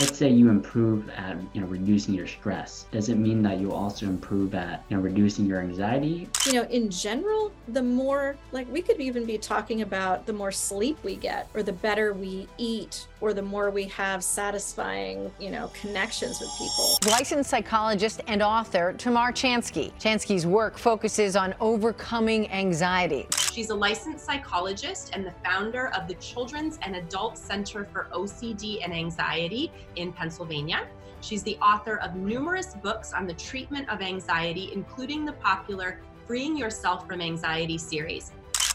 [0.00, 3.72] let's say you improve at you know reducing your stress does it mean that you
[3.72, 6.28] also improve at you know reducing your anxiety?
[6.44, 10.52] You know in general the more like we could even be talking about the more
[10.52, 15.50] sleep we get or the better we eat or the more we have satisfying you
[15.50, 22.50] know connections with people licensed psychologist and author tamar chansky chansky's work focuses on overcoming
[22.50, 28.08] anxiety she's a licensed psychologist and the founder of the children's and adult center for
[28.12, 30.86] ocd and anxiety in Pennsylvania.
[31.20, 36.56] She's the author of numerous books on the treatment of anxiety, including the popular Freeing
[36.56, 38.32] Yourself from Anxiety series.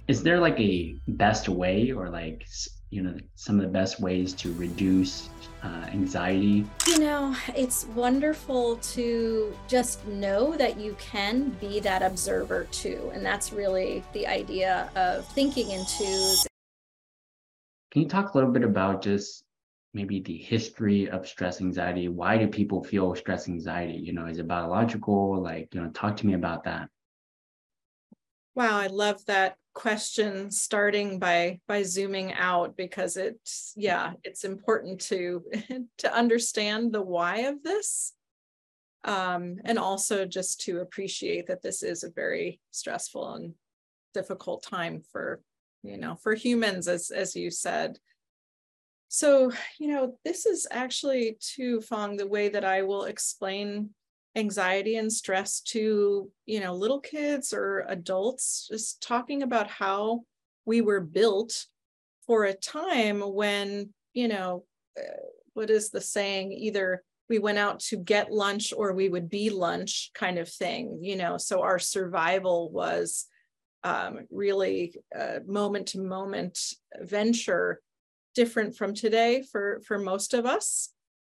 [0.08, 2.48] Is there like a best way or like,
[2.92, 5.30] you know, some of the best ways to reduce
[5.64, 6.68] uh, anxiety?
[6.88, 13.10] You know, it's wonderful to just know that you can be that observer too.
[13.14, 16.46] And that's really the idea of thinking in twos.
[17.92, 19.44] Can you talk a little bit about just
[19.94, 24.40] maybe the history of stress anxiety why do people feel stress anxiety you know is
[24.40, 26.88] it biological like you know talk to me about that
[28.56, 35.00] wow i love that question starting by by zooming out because it's yeah it's important
[35.00, 35.44] to
[35.98, 38.14] to understand the why of this.
[39.04, 43.54] Um and also just to appreciate that this is a very stressful and
[44.14, 45.42] difficult time for
[45.84, 47.98] you know for humans as as you said.
[49.14, 53.90] So, you know, this is actually too, Phong, the way that I will explain
[54.36, 60.22] anxiety and stress to, you know, little kids or adults, just talking about how
[60.66, 61.66] we were built
[62.26, 64.64] for a time when, you know,
[64.98, 65.04] uh,
[65.54, 66.52] what is the saying?
[66.54, 71.00] Either we went out to get lunch or we would be lunch kind of thing,
[71.02, 73.26] you know, so our survival was
[73.84, 74.96] um, really
[75.46, 76.60] moment to moment
[77.02, 77.82] venture
[78.36, 80.90] different from today for for most of us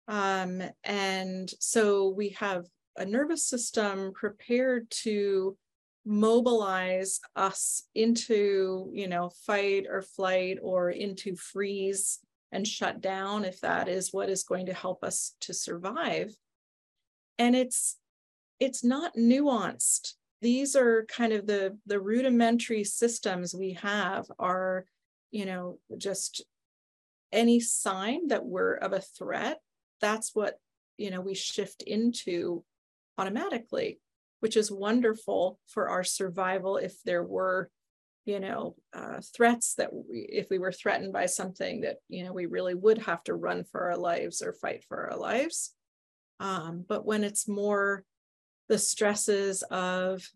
[0.07, 2.65] um, and so we have
[2.97, 5.57] a nervous system prepared to
[6.05, 12.19] mobilize us into you know fight or flight or into freeze
[12.51, 16.35] and shut down if that is what is going to help us to survive.
[17.39, 17.97] And it's
[18.59, 20.13] it's not nuanced.
[20.41, 24.85] These are kind of the the rudimentary systems we have are
[25.31, 26.43] you know just
[27.33, 29.59] any sign that we're of a threat,
[29.99, 30.59] that's what
[30.97, 32.63] you know we shift into
[33.17, 33.99] automatically,
[34.39, 37.69] which is wonderful for our survival if there were
[38.25, 42.33] you know uh, threats that we, if we were threatened by something that you know
[42.33, 45.73] we really would have to run for our lives or fight for our lives.
[46.39, 48.03] Um, but when it's more
[48.69, 50.27] the stresses of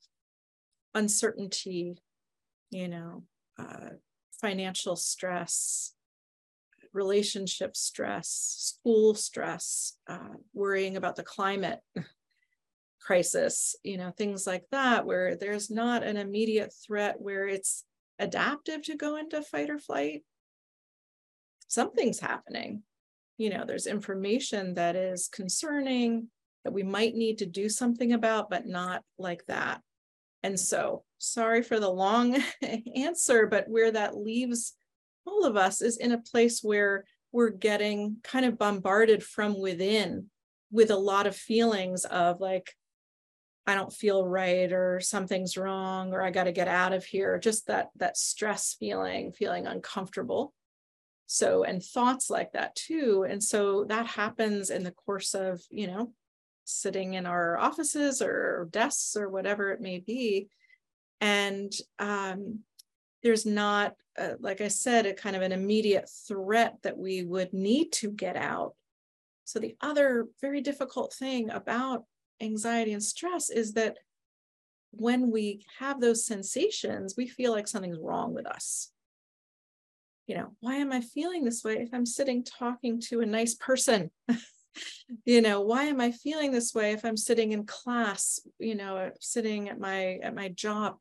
[0.93, 1.97] uncertainty
[2.71, 3.23] you know
[3.57, 3.89] uh,
[4.41, 5.93] financial stress
[6.93, 8.27] relationship stress,
[8.57, 11.79] school stress, uh, worrying about the climate
[13.07, 17.85] crisis, you know, things like that, where there's not an immediate threat where it's
[18.19, 20.23] adaptive to go into fight or flight.
[21.69, 22.83] Something's happening.
[23.37, 26.27] You know, there's information that is concerning
[26.65, 29.79] that we might need to do something about, but not like that.
[30.43, 32.43] And so, sorry for the long
[32.95, 34.73] answer, but where that leaves
[35.25, 40.29] all of us is in a place where we're getting kind of bombarded from within
[40.71, 42.73] with a lot of feelings of like
[43.67, 47.37] i don't feel right or something's wrong or i got to get out of here.
[47.37, 50.53] Just that that stress feeling feeling uncomfortable.
[51.27, 53.25] So and thoughts like that too.
[53.29, 56.13] And so that happens in the course of you know
[56.65, 60.49] sitting in our offices or desks or whatever it may be.
[61.21, 62.59] And um,
[63.23, 67.53] there's not, uh, like I said, a kind of an immediate threat that we would
[67.53, 68.75] need to get out.
[69.45, 72.03] So, the other very difficult thing about
[72.41, 73.97] anxiety and stress is that
[74.91, 78.91] when we have those sensations, we feel like something's wrong with us.
[80.27, 83.55] You know, why am I feeling this way if I'm sitting talking to a nice
[83.55, 84.11] person?
[85.25, 88.95] you know why am i feeling this way if i'm sitting in class you know
[88.95, 90.97] uh, sitting at my at my job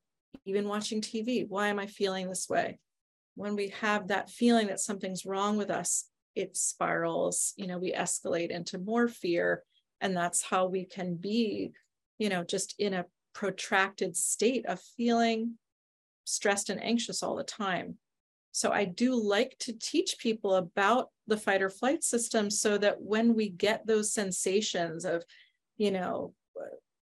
[0.47, 1.47] even watching TV.
[1.47, 2.79] Why am I feeling this way?
[3.35, 7.93] When we have that feeling that something's wrong with us, it spirals, you know, we
[7.93, 9.63] escalate into more fear.
[10.01, 11.73] And that's how we can be,
[12.19, 15.55] you know, just in a protracted state of feeling
[16.25, 17.97] stressed and anxious all the time.
[18.53, 23.01] So I do like to teach people about the fight or flight system so that
[23.01, 25.25] when we get those sensations of,
[25.77, 26.33] you know,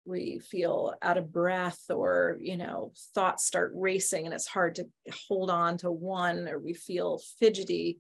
[0.06, 4.86] we feel out of breath or you know thoughts start racing and it's hard to
[5.30, 8.00] hold on to one or we feel fidgety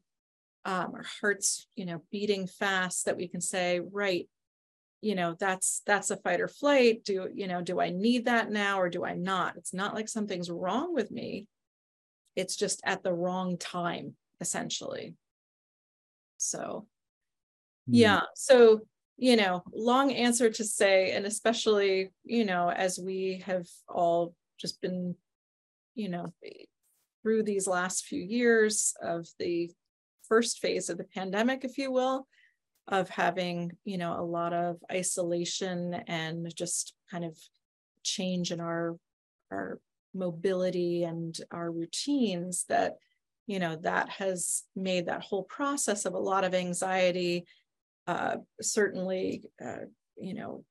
[0.65, 4.27] um, our hearts, you know, beating fast that we can say, right,
[5.03, 7.03] you know, that's that's a fight or flight.
[7.03, 9.57] Do you know, do I need that now or do I not?
[9.57, 11.47] It's not like something's wrong with me.
[12.37, 15.15] It's just at the wrong time, essentially.
[16.37, 16.87] So
[17.89, 17.91] mm.
[17.91, 18.81] yeah, so
[19.17, 24.81] you know, long answer to say, and especially, you know, as we have all just
[24.81, 25.15] been,
[25.95, 26.33] you know,
[27.21, 29.69] through these last few years of the
[30.27, 32.25] first phase of the pandemic, if you will,
[32.87, 37.37] of having, you know, a lot of isolation and just kind of
[38.03, 38.97] change in our
[39.51, 39.79] our
[40.13, 42.97] mobility and our routines that
[43.47, 47.45] you know that has made that whole process of a lot of anxiety
[48.07, 49.85] uh, certainly uh,
[50.17, 50.63] you know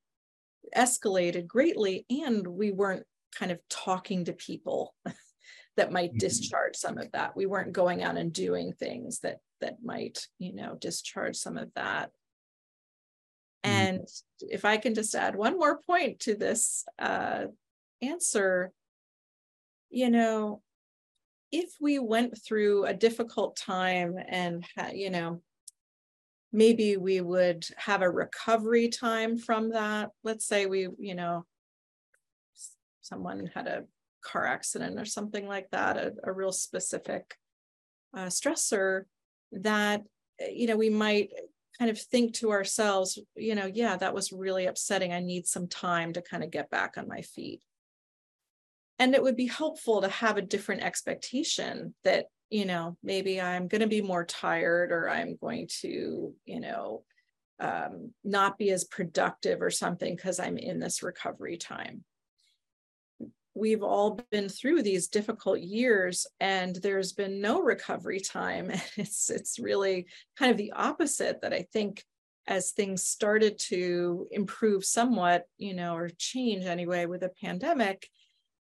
[0.77, 3.05] escalated greatly and we weren't
[3.37, 4.95] kind of talking to people
[5.77, 6.19] that might mm-hmm.
[6.19, 7.37] discharge some of that.
[7.37, 11.71] We weren't going out and doing things that that might, you know, discharge some of
[11.75, 12.11] that.
[13.65, 13.71] Mm-hmm.
[13.71, 14.09] And
[14.41, 17.45] if I can just add one more point to this uh,
[18.01, 18.73] answer,
[19.91, 20.63] you know,
[21.53, 24.65] if we went through a difficult time and,
[24.95, 25.43] you know,
[26.53, 30.11] maybe we would have a recovery time from that.
[30.25, 31.45] Let's say we, you know,
[33.01, 33.85] someone had a
[34.23, 37.37] car accident or something like that, a, a real specific
[38.17, 39.03] uh, stressor
[39.53, 40.03] that,
[40.41, 41.31] eh, you know, we might
[41.79, 45.13] kind of think to ourselves, you know, yeah, that was really upsetting.
[45.13, 47.63] I need some time to kind of get back on my feet.
[48.99, 53.67] And it would be helpful to have a different expectation that, you know, maybe I'm
[53.67, 57.03] going to be more tired or I'm going to, you know,
[57.59, 62.05] um, not be as productive or something because I'm in this recovery time
[63.55, 68.73] we've all been through these difficult years and there's been no recovery time.
[68.97, 70.07] It's it's really
[70.39, 72.05] kind of the opposite that i think
[72.47, 78.09] as things started to improve somewhat you know or change anyway with the pandemic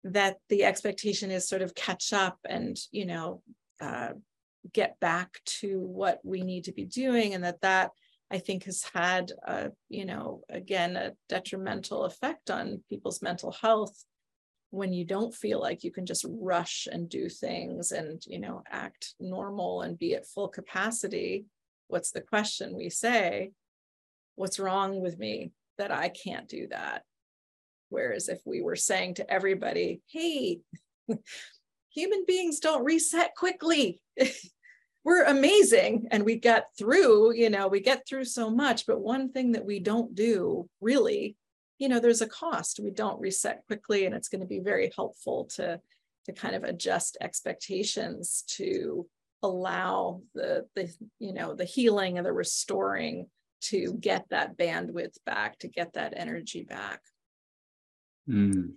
[0.04, 3.42] that the expectation is sort of catch up and you know
[3.80, 4.10] uh,
[4.72, 7.90] get back to what we need to be doing and that that
[8.30, 14.04] i think has had a you know again a detrimental effect on people's mental health
[14.72, 18.62] when you don't feel like you can just rush and do things and you know
[18.70, 21.46] act normal and be at full capacity
[21.92, 22.74] what's the question?
[22.74, 23.52] We say
[24.34, 27.02] what's wrong with me that i can't do that?
[27.90, 30.60] Whereas if we were saying to everybody hey
[31.90, 34.00] human beings don't reset quickly.
[35.04, 36.06] We're amazing.
[36.12, 39.66] And we get through you know we get through so much but one thing that
[39.66, 41.36] we don't do really
[41.82, 44.92] you know there's a cost we don't reset quickly and it's going to be very
[44.94, 45.80] helpful to
[46.24, 49.04] to kind of adjust expectations to
[49.42, 50.88] allow the the
[51.18, 53.26] you know the healing and the restoring
[53.60, 57.00] to get that bandwidth back to get that energy back
[58.30, 58.70] mm.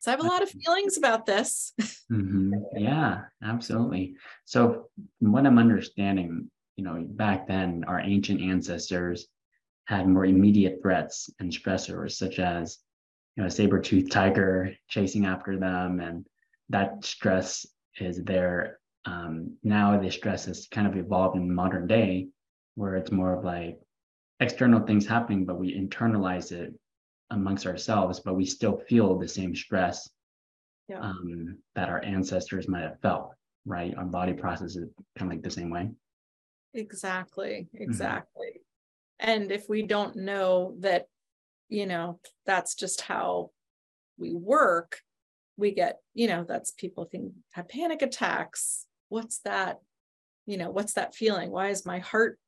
[0.00, 1.72] so i have a lot of feelings about this
[2.10, 2.52] mm-hmm.
[2.76, 4.88] yeah absolutely so
[5.20, 9.28] from what i'm understanding you know back then our ancient ancestors
[9.88, 12.78] had more immediate threats and stressors, such as
[13.34, 16.26] you know, a saber-toothed tiger chasing after them, and
[16.68, 17.66] that stress
[17.98, 18.80] is there.
[19.06, 22.28] Um, now the stress has kind of evolved in modern day,
[22.74, 23.78] where it's more of like
[24.40, 26.74] external things happening, but we internalize it
[27.30, 30.10] amongst ourselves, but we still feel the same stress
[30.88, 31.00] yeah.
[31.00, 33.32] um, that our ancestors might have felt,
[33.64, 33.94] right?
[33.96, 35.90] Our body processes kind of like the same way.
[36.74, 37.82] Exactly, mm-hmm.
[37.82, 38.48] exactly.
[38.48, 38.67] Mm-hmm.
[39.20, 41.06] And if we don't know that,
[41.68, 43.50] you know, that's just how
[44.16, 45.00] we work,
[45.56, 48.86] we get, you know, that's people can have panic attacks.
[49.08, 49.78] What's that?
[50.46, 51.50] You know, what's that feeling?
[51.50, 52.38] Why is my heart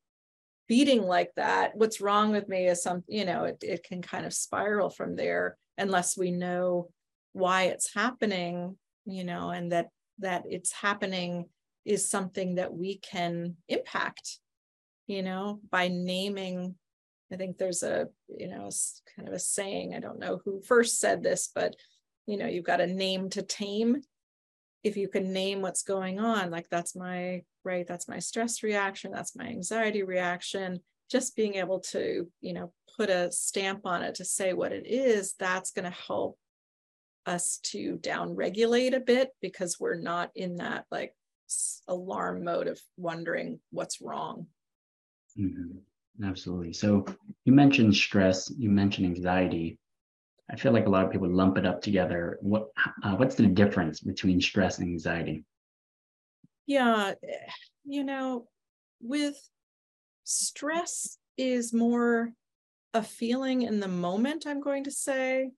[0.67, 1.75] beating like that?
[1.75, 5.15] What's wrong with me is some, you know, it, it can kind of spiral from
[5.15, 6.89] there unless we know
[7.33, 11.45] why it's happening, you know, and that that it's happening
[11.85, 14.39] is something that we can impact
[15.11, 16.75] you know, by naming.
[17.33, 18.69] I think there's a, you know,
[19.15, 21.75] kind of a saying, I don't know who first said this, but,
[22.27, 24.01] you know, you've got a name to tame.
[24.83, 29.11] If you can name what's going on, like that's my, right, that's my stress reaction,
[29.11, 34.15] that's my anxiety reaction, just being able to, you know, put a stamp on it
[34.15, 36.37] to say what it is, that's going to help
[37.25, 41.13] us to down regulate a bit because we're not in that like
[41.87, 44.47] alarm mode of wondering what's wrong
[45.39, 46.25] Mm-hmm.
[46.25, 46.73] Absolutely.
[46.73, 47.05] So
[47.45, 49.79] you mentioned stress, you mentioned anxiety.
[50.51, 52.37] I feel like a lot of people lump it up together.
[52.41, 52.67] What
[53.03, 55.45] uh, what's the difference between stress and anxiety?
[56.67, 57.13] Yeah,
[57.85, 58.47] you know,
[59.01, 59.37] with
[60.23, 62.33] stress is more
[62.93, 65.51] a feeling in the moment, I'm going to say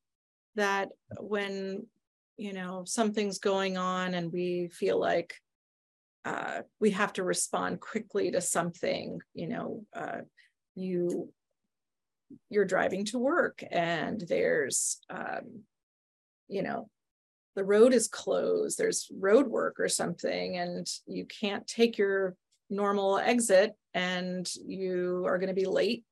[0.56, 0.89] that
[1.20, 1.88] when,
[2.38, 5.36] you know, something's going on and we feel like
[6.25, 10.22] uh, we have to respond quickly to something, you know, uh,
[10.75, 11.30] you
[12.50, 15.63] you're driving to work and there's um,
[16.48, 16.89] you know
[17.56, 22.36] the road is closed there's road work or something and you can't take your
[22.70, 26.03] normal exit and you are going to be late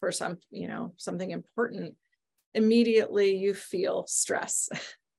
[0.00, 1.94] for some you know something important
[2.54, 4.68] immediately you feel stress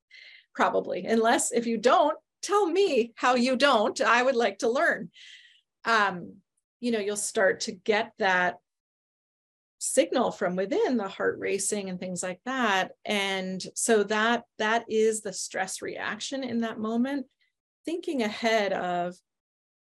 [0.54, 5.10] probably unless if you don't tell me how you don't i would like to learn.
[5.84, 6.36] Um
[6.80, 8.56] you know you'll start to get that
[9.78, 12.90] signal from within the heart racing and things like that.
[13.04, 17.26] And so that that is the stress reaction in that moment.
[17.84, 19.16] Thinking ahead of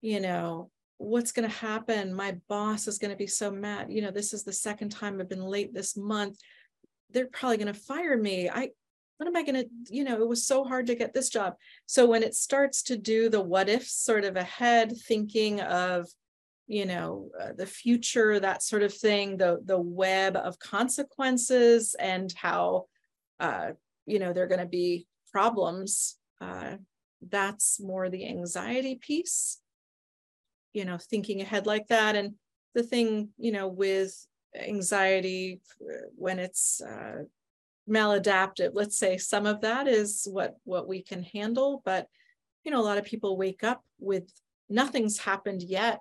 [0.02, 2.12] you know what's going to happen?
[2.12, 3.86] My boss is going to be so mad.
[3.90, 6.38] You know this is the second time i've been late this month.
[7.10, 8.50] They're probably going to fire me.
[8.50, 8.70] I
[9.20, 11.56] what am i going to you know it was so hard to get this job.
[11.84, 16.08] So when it starts to do the what if sort of ahead thinking of
[16.66, 22.32] you know uh, the future that sort of thing the the web of consequences and
[22.34, 22.86] how
[23.40, 23.72] uh,
[24.06, 26.76] you know there are going to be problems uh,
[27.28, 29.60] that's more the anxiety piece.
[30.72, 32.16] You know thinking ahead like that.
[32.16, 32.36] And
[32.74, 34.26] the thing you know with
[34.58, 37.24] anxiety uh, when it's uh,
[37.90, 38.70] maladaptive.
[38.74, 42.06] Let's say some of that is what what we can handle but
[42.64, 44.30] you know a lot of people wake up with
[44.68, 46.00] nothing's happened yet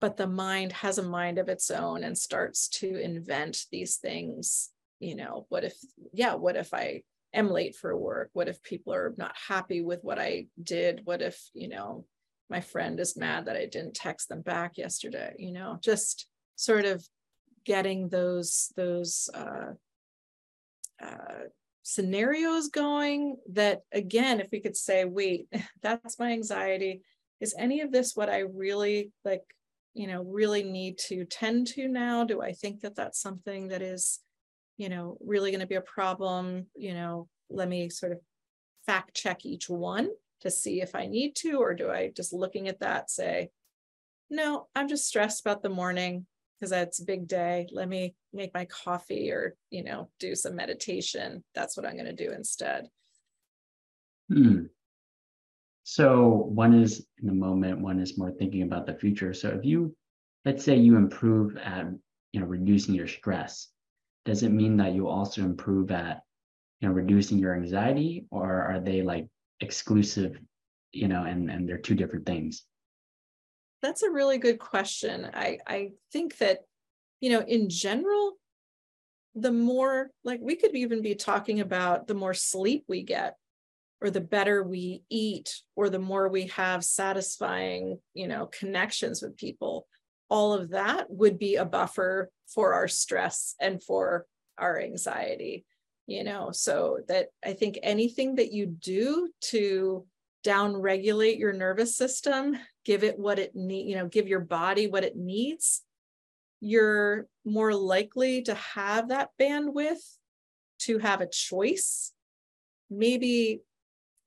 [0.00, 4.70] but the mind has a mind of its own and starts to invent these things.
[5.00, 5.74] You know what if
[6.12, 7.02] yeah what if i
[7.32, 8.30] am late for work?
[8.32, 11.02] What if people are not happy with what i did?
[11.04, 12.06] What if you know
[12.50, 16.84] my friend is mad that I didn't text them back yesterday, you know, just sort
[16.84, 17.06] of
[17.64, 19.72] getting those those uh,
[21.04, 21.48] uh,
[21.82, 25.46] scenarios going that again if we could say wait
[25.82, 27.02] that's my anxiety.
[27.40, 29.42] Is any of this what i really like
[29.92, 32.24] you know really need to tend to now?
[32.24, 34.20] Do i think that that's something that is
[34.76, 36.66] you know really going to be a problem?
[36.74, 38.18] You know let me sort of
[38.86, 40.08] fact check each one
[40.40, 43.50] to see if I need to, or do I just looking at that say,
[44.30, 46.26] no, I'm just stressed about the morning
[46.64, 47.68] because it's a big day.
[47.72, 51.44] Let me make my coffee or, you know, do some meditation.
[51.54, 52.88] That's what I'm going to do instead.
[54.32, 54.64] Hmm.
[55.82, 59.34] So one is in the moment, one is more thinking about the future.
[59.34, 59.94] So if you,
[60.46, 61.86] let's say you improve at,
[62.32, 63.68] you know, reducing your stress,
[64.24, 66.22] does it mean that you also improve at,
[66.80, 69.28] you know, reducing your anxiety or are they like
[69.60, 70.38] exclusive,
[70.92, 72.64] you know, and and they're two different things?
[73.84, 75.28] That's a really good question.
[75.34, 76.60] I I think that,
[77.20, 78.38] you know, in general,
[79.34, 83.36] the more like we could even be talking about the more sleep we get
[84.00, 89.36] or the better we eat or the more we have satisfying you know connections with
[89.36, 89.86] people
[90.28, 94.24] all of that would be a buffer for our stress and for
[94.56, 95.64] our anxiety
[96.06, 100.06] you know so that i think anything that you do to
[100.44, 104.86] down regulate your nervous system give it what it need you know give your body
[104.86, 105.82] what it needs
[106.64, 110.16] you're more likely to have that bandwidth
[110.78, 112.12] to have a choice.
[112.88, 113.60] Maybe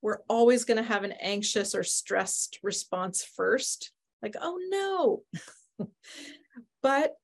[0.03, 5.87] we're always going to have an anxious or stressed response first like oh no.
[6.83, 7.15] But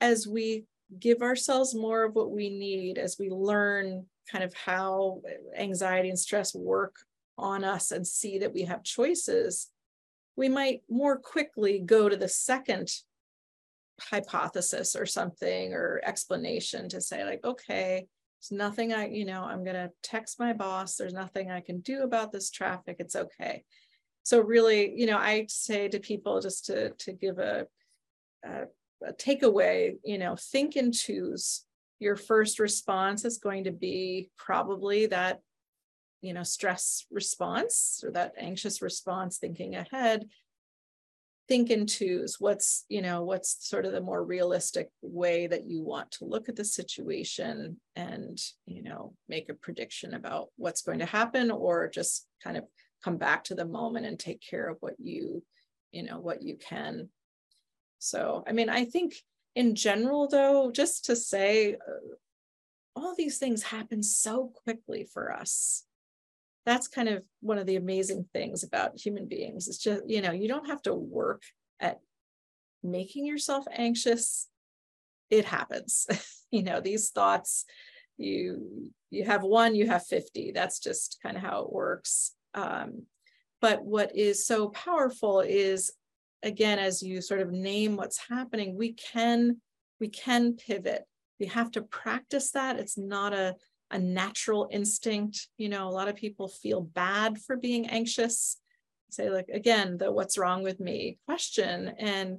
[0.00, 0.66] as we
[0.98, 5.22] give ourselves more of what we need as we learn kind of how
[5.56, 6.96] anxiety and stress work
[7.38, 9.68] on us and see that we have choices,
[10.38, 12.88] we might more quickly go to the second
[14.00, 18.06] hypothesis or something or explanation to say, like, okay,
[18.40, 20.94] there's nothing I, you know, I'm going to text my boss.
[20.94, 22.96] There's nothing I can do about this traffic.
[23.00, 23.64] It's okay.
[24.22, 27.66] So really, you know, I say to people just to to give a,
[28.44, 28.66] a
[29.04, 31.64] a takeaway, you know, think in twos.
[31.98, 35.40] Your first response is going to be probably that,
[36.20, 40.26] you know, stress response or that anxious response, thinking ahead.
[41.48, 42.36] Think in twos.
[42.38, 46.48] What's, you know, what's sort of the more realistic way that you want to look
[46.48, 51.88] at the situation and, you know, make a prediction about what's going to happen or
[51.88, 52.64] just kind of
[53.02, 55.42] come back to the moment and take care of what you,
[55.92, 57.08] you know, what you can
[57.98, 59.14] so, I mean, I think
[59.54, 62.14] in general, though, just to say, uh,
[62.94, 65.84] all these things happen so quickly for us.
[66.68, 69.68] That's kind of one of the amazing things about human beings.
[69.68, 71.42] It's just, you know, you don't have to work
[71.80, 71.98] at
[72.82, 74.48] making yourself anxious,
[75.30, 76.06] it happens.
[76.50, 77.64] you know, these thoughts,
[78.18, 80.52] you you have one, you have 50.
[80.52, 82.34] That's just kind of how it works.
[82.52, 83.04] Um,
[83.62, 85.90] but what is so powerful is
[86.42, 89.62] again, as you sort of name what's happening, we can
[90.00, 91.04] we can pivot.
[91.40, 92.78] We have to practice that.
[92.78, 93.54] It's not a
[93.90, 95.48] a natural instinct.
[95.56, 98.58] You know, a lot of people feel bad for being anxious.
[99.10, 101.94] Say, like, again, the what's wrong with me question.
[101.98, 102.38] And,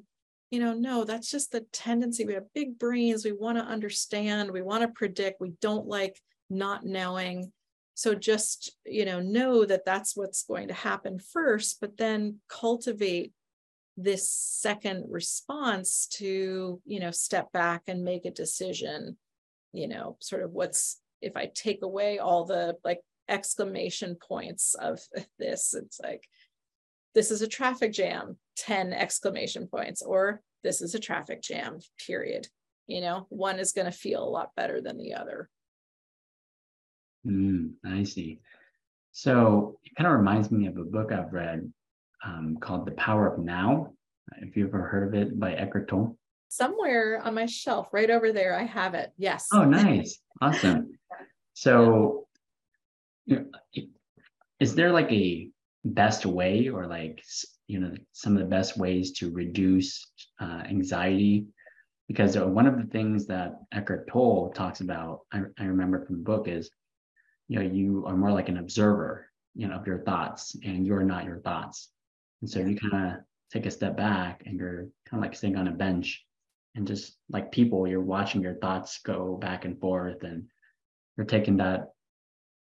[0.52, 2.26] you know, no, that's just the tendency.
[2.26, 3.26] We have big brains.
[3.26, 4.52] We want to understand.
[4.52, 5.42] We want to predict.
[5.42, 7.52] We don't like not knowing.
[7.96, 13.34] So just, you know, know that that's what's going to happen first, but then cultivate
[13.98, 19.18] this second response to, you know, step back and make a decision,
[19.74, 25.00] you know, sort of what's if I take away all the like exclamation points of
[25.40, 26.28] this, it's like,
[27.16, 32.48] this is a traffic jam, 10 exclamation points, or this is a traffic jam, period.
[32.88, 35.50] You know, one is going to feel a lot better than the other.
[37.26, 38.40] Mm, I see.
[39.12, 41.72] So it kind of reminds me of a book I've read
[42.24, 43.94] um, called The Power of Now.
[44.38, 46.18] If you've ever heard of it by Eckhart Tolle.
[46.50, 49.12] Somewhere on my shelf, right over there, I have it.
[49.18, 49.48] Yes.
[49.54, 50.20] Oh, nice.
[50.42, 50.99] Awesome.
[51.60, 52.26] So,
[53.26, 53.84] you know,
[54.62, 55.50] is there like a
[55.84, 57.22] best way or like,
[57.68, 61.48] you know, some of the best ways to reduce uh, anxiety?
[62.08, 66.16] Because uh, one of the things that Eckhart Tolle talks about, I, I remember from
[66.16, 66.72] the book is,
[67.50, 71.04] you know, you are more like an observer, you know, of your thoughts and you're
[71.04, 71.90] not your thoughts.
[72.40, 75.58] And so you kind of take a step back and you're kind of like sitting
[75.58, 76.26] on a bench
[76.76, 80.46] and just like people, you're watching your thoughts go back and forth and
[81.20, 81.90] you're taking that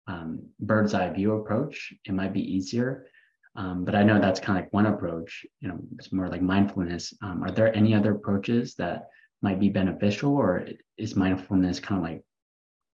[0.06, 3.06] um, bird's eye view approach, it might be easier.
[3.54, 6.40] Um, but I know that's kind of like one approach, you know, it's more like
[6.40, 7.12] mindfulness.
[7.20, 9.08] Um, are there any other approaches that
[9.42, 12.24] might be beneficial or is mindfulness kind of like,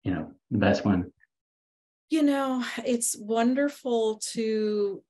[0.03, 1.13] you know, the best one?
[2.09, 5.01] You know, it's wonderful to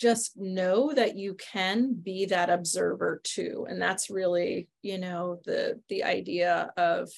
[0.00, 5.78] just know that you can be that observer too and that's really you know the
[5.88, 7.10] the idea of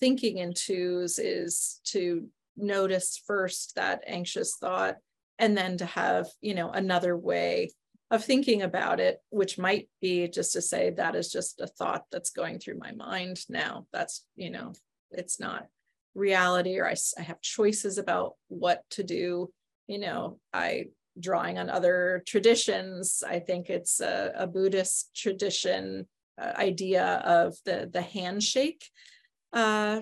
[0.00, 4.96] thinking in twos is to notice first that anxious thought
[5.38, 7.70] and then to have you know another way
[8.10, 12.04] of thinking about it which might be just to say that is just a thought
[12.10, 13.86] that's going through my mind now.
[13.92, 14.72] That's you know
[15.10, 15.66] it's not
[16.14, 19.50] reality or I, I have choices about what to do.
[19.86, 20.86] You know i
[21.18, 26.06] drawing on other traditions i think it's a, a buddhist tradition
[26.40, 28.88] uh, idea of the the handshake
[29.52, 30.00] uh,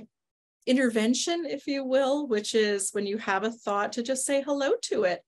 [0.66, 4.72] intervention, if you will, which is when you have a thought to just say hello
[4.82, 5.22] to it.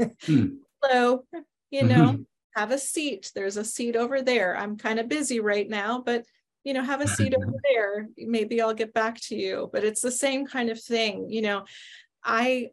[0.00, 0.56] mm.
[0.80, 1.24] Hello,
[1.72, 2.22] you know, mm-hmm.
[2.54, 3.32] have a seat.
[3.34, 4.56] There's a seat over there.
[4.56, 6.24] I'm kind of busy right now, but
[6.62, 8.08] you know, have a seat over there.
[8.16, 9.70] Maybe I'll get back to you.
[9.72, 11.64] But it's the same kind of thing, you know.
[12.22, 12.70] I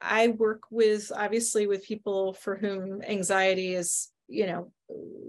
[0.00, 4.70] I work with obviously with people for whom anxiety is you know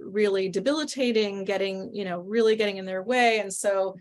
[0.04, 3.96] really debilitating getting you know really getting in their way and so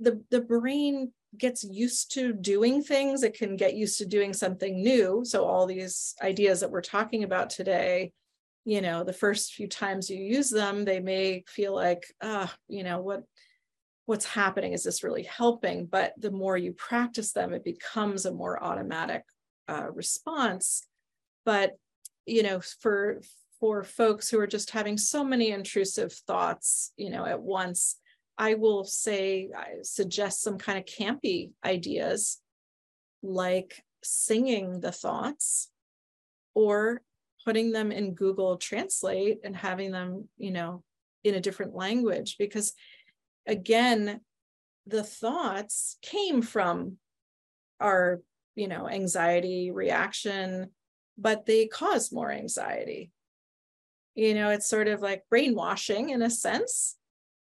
[0.00, 3.22] the the brain gets used to doing things.
[3.22, 5.22] It can get used to doing something new.
[5.24, 8.12] So all these ideas that we're talking about today
[8.64, 12.82] you know the first few times you use them they may feel like ah you
[12.82, 13.22] know what
[14.08, 14.72] what's happening?
[14.72, 15.84] Is this really helping?
[15.84, 19.22] But the more you practice them it becomes a more automatic
[19.68, 20.86] uh, response.
[21.44, 21.76] But
[22.24, 23.20] you know for
[23.60, 27.96] for folks who are just having so many intrusive thoughts you know at once
[28.38, 32.38] I will say, I suggest some kind of campy ideas
[33.20, 35.70] like singing the thoughts
[36.54, 37.02] or
[37.44, 40.84] putting them in Google Translate and having them, you know,
[41.24, 42.36] in a different language.
[42.38, 42.74] Because
[43.46, 44.20] again,
[44.86, 46.98] the thoughts came from
[47.80, 48.20] our,
[48.54, 50.70] you know, anxiety reaction,
[51.16, 53.10] but they cause more anxiety.
[54.14, 56.97] You know, it's sort of like brainwashing in a sense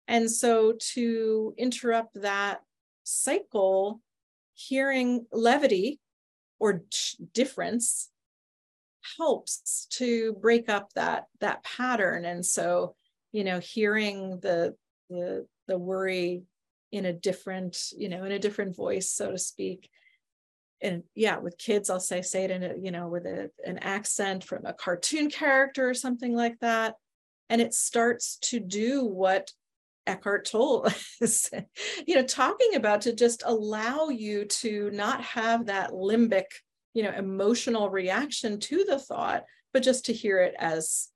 [0.08, 2.62] and so to interrupt that
[3.04, 4.02] cycle,
[4.54, 6.00] hearing levity
[6.60, 6.84] or
[7.34, 8.10] difference
[9.18, 12.26] helps to break up that that pattern.
[12.26, 12.96] And so,
[13.32, 14.76] you know, hearing the
[15.10, 16.44] the the worry
[16.92, 19.90] in a different, you know, in a different voice, so to speak.
[20.82, 23.80] And yeah, with kids, I'll say say it in a, you know, with a, an
[23.80, 26.96] accent from a cartoon character or something like that.
[27.50, 29.52] And it starts to do what
[30.08, 30.88] Eckhart Tolle
[31.22, 31.50] is,
[32.08, 36.46] you know, talking about to just allow you to not have that limbic,
[36.94, 41.10] you know, emotional reaction to the thought, but just to hear it as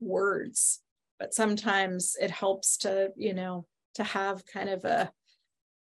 [0.00, 0.80] words.
[1.18, 5.10] but sometimes it helps to you know to have kind of a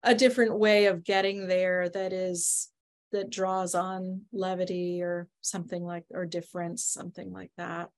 [0.04, 2.70] a different way of getting there that is
[3.12, 7.90] that draws on levity or something like or difference something like that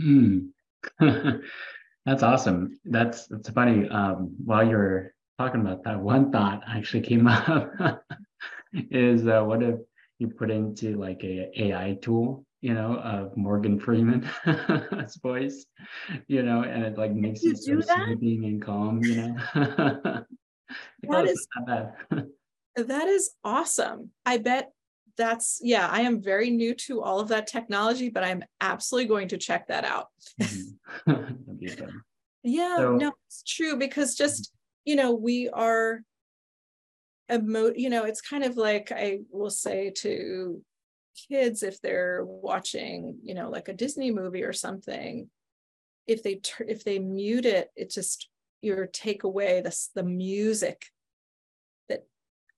[0.00, 0.48] mm.
[2.04, 7.26] that's awesome that's that's funny um while you're talking about that one thought actually came
[7.28, 7.72] up
[8.72, 9.76] is uh, what if
[10.18, 15.66] you put into like a AI tool, you know, of Morgan Freeman's voice,
[16.28, 19.36] you know, and it like makes you, you so soothing and calm, you know.
[21.02, 21.46] that is
[22.76, 24.10] that is awesome.
[24.24, 24.72] I bet
[25.16, 29.28] that's yeah, I am very new to all of that technology, but I'm absolutely going
[29.28, 30.08] to check that out.
[30.40, 31.34] Mm-hmm.
[32.42, 34.52] yeah, so, no, it's true because just
[34.84, 36.02] you know, we are
[37.32, 40.60] emo you know it's kind of like i will say to
[41.28, 45.28] kids if they're watching you know like a disney movie or something
[46.06, 48.28] if they if they mute it it just
[48.60, 50.86] you take away this the music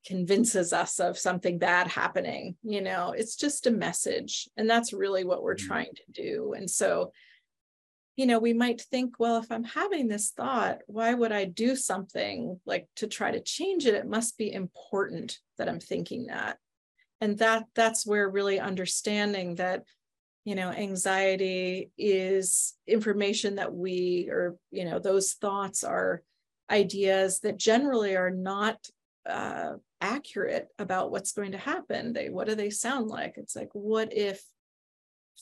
[0.07, 5.25] convinces us of something bad happening you know it's just a message and that's really
[5.25, 5.67] what we're mm-hmm.
[5.67, 7.11] trying to do and so
[8.17, 11.75] you know, we might think, well, if I'm having this thought, why would I do
[11.75, 13.95] something like to try to change it?
[13.95, 16.59] It must be important that I'm thinking that.
[17.21, 19.83] And that that's where really understanding that,
[20.45, 26.23] you know, anxiety is information that we or, you know, those thoughts are
[26.71, 28.77] ideas that generally are not
[29.29, 32.13] uh, accurate about what's going to happen.
[32.13, 33.35] They what do they sound like?
[33.37, 34.43] It's like, what if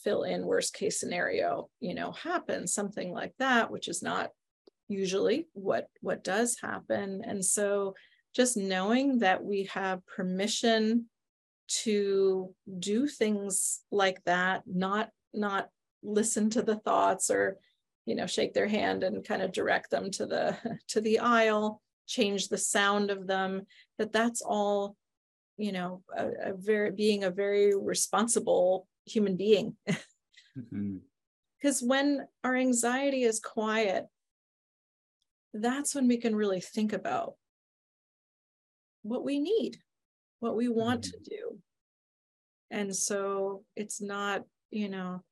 [0.02, 4.30] fill in worst case scenario you know happens something like that which is not
[4.88, 7.94] usually what what does happen and so
[8.34, 11.06] just knowing that we have permission
[11.68, 15.68] to do things like that not not
[16.02, 17.56] listen to the thoughts or
[18.04, 20.56] you know shake their hand and kind of direct them to the
[20.88, 23.62] to the aisle change the sound of them
[23.98, 24.96] that that's all
[25.56, 29.76] you know a, a very being a very responsible human being.
[30.54, 31.86] Because mm-hmm.
[31.86, 34.06] when our anxiety is quiet,
[35.54, 37.34] that's when we can really think about
[39.02, 39.78] what we need,
[40.40, 41.22] what we want mm-hmm.
[41.24, 41.58] to do.
[42.70, 45.22] And so it's not, you know,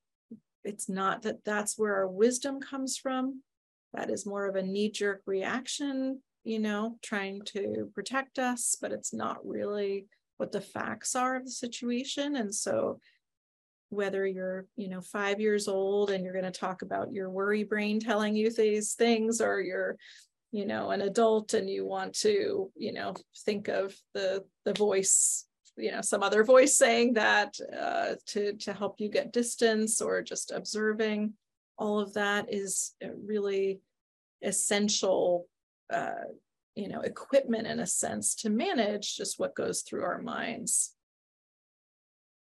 [0.62, 3.42] it's not that that's where our wisdom comes from.
[3.94, 8.92] That is more of a knee jerk reaction, you know, trying to protect us, but
[8.92, 12.36] it's not really what the facts are of the situation.
[12.36, 12.98] And so
[13.90, 17.64] whether you're you know five years old and you're going to talk about your worry
[17.64, 19.96] brain telling you these things or you're
[20.52, 25.46] you know an adult and you want to you know think of the the voice
[25.76, 30.22] you know some other voice saying that uh, to to help you get distance or
[30.22, 31.32] just observing
[31.76, 33.80] all of that is really
[34.42, 35.46] essential
[35.92, 36.24] uh,
[36.74, 40.94] you know equipment in a sense to manage just what goes through our minds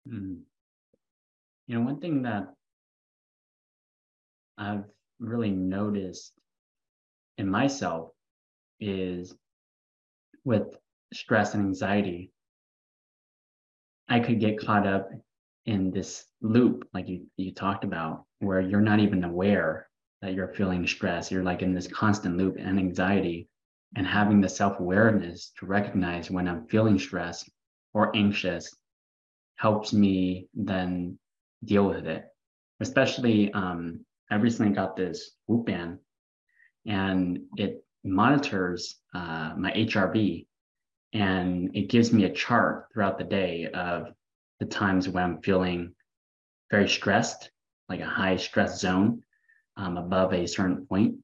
[0.08, 0.38] mm.
[1.66, 2.52] You know, one thing that
[4.58, 4.84] I've
[5.20, 6.32] really noticed
[7.38, 8.10] in myself
[8.80, 9.34] is
[10.44, 10.76] with
[11.14, 12.32] stress and anxiety,
[14.08, 15.08] I could get caught up
[15.64, 19.88] in this loop, like you, you talked about, where you're not even aware
[20.22, 21.30] that you're feeling stress.
[21.30, 23.48] You're like in this constant loop and anxiety,
[23.96, 27.50] and having the self awareness to recognize when I'm feeling stressed
[27.92, 28.74] or anxious
[29.56, 31.18] helps me then
[31.64, 32.24] deal with it.
[32.80, 35.98] Especially, um, I recently got this Whoop band,
[36.86, 40.46] and it monitors uh, my HRV,
[41.12, 44.14] and it gives me a chart throughout the day of
[44.60, 45.92] the times when I'm feeling
[46.70, 47.50] very stressed,
[47.88, 49.22] like a high stress zone
[49.76, 51.16] um, above a certain point.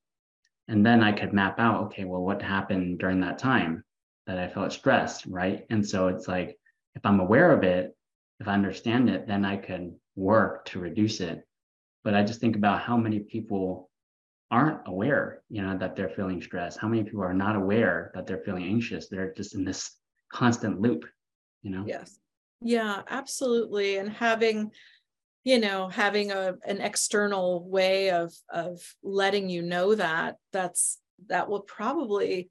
[0.69, 3.85] And then I could map out, okay, well, what happened during that time
[4.27, 5.65] that I felt stressed, right?
[5.71, 6.59] And so it's like,
[6.95, 7.97] if I'm aware of it,
[8.41, 11.47] if I understand it, then I can work to reduce it.
[12.05, 13.91] But I just think about how many people
[14.51, 16.77] aren't aware, you know, that they're feeling stress.
[16.77, 19.09] How many people are not aware that they're feeling anxious?
[19.09, 19.97] They're just in this
[20.33, 21.05] constant loop,
[21.63, 21.85] you know?
[21.87, 22.19] Yes.
[22.61, 23.99] Yeah, absolutely.
[23.99, 24.71] And having,
[25.49, 31.49] you know, having a an external way of of letting you know that that's that
[31.49, 32.51] will probably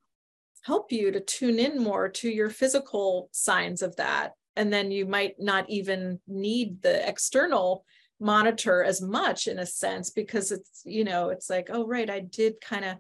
[0.64, 4.32] help you to tune in more to your physical signs of that.
[4.56, 7.86] And then you might not even need the external
[8.20, 12.20] monitor as much in a sense because it's you know it's like oh right i
[12.20, 12.98] did kind of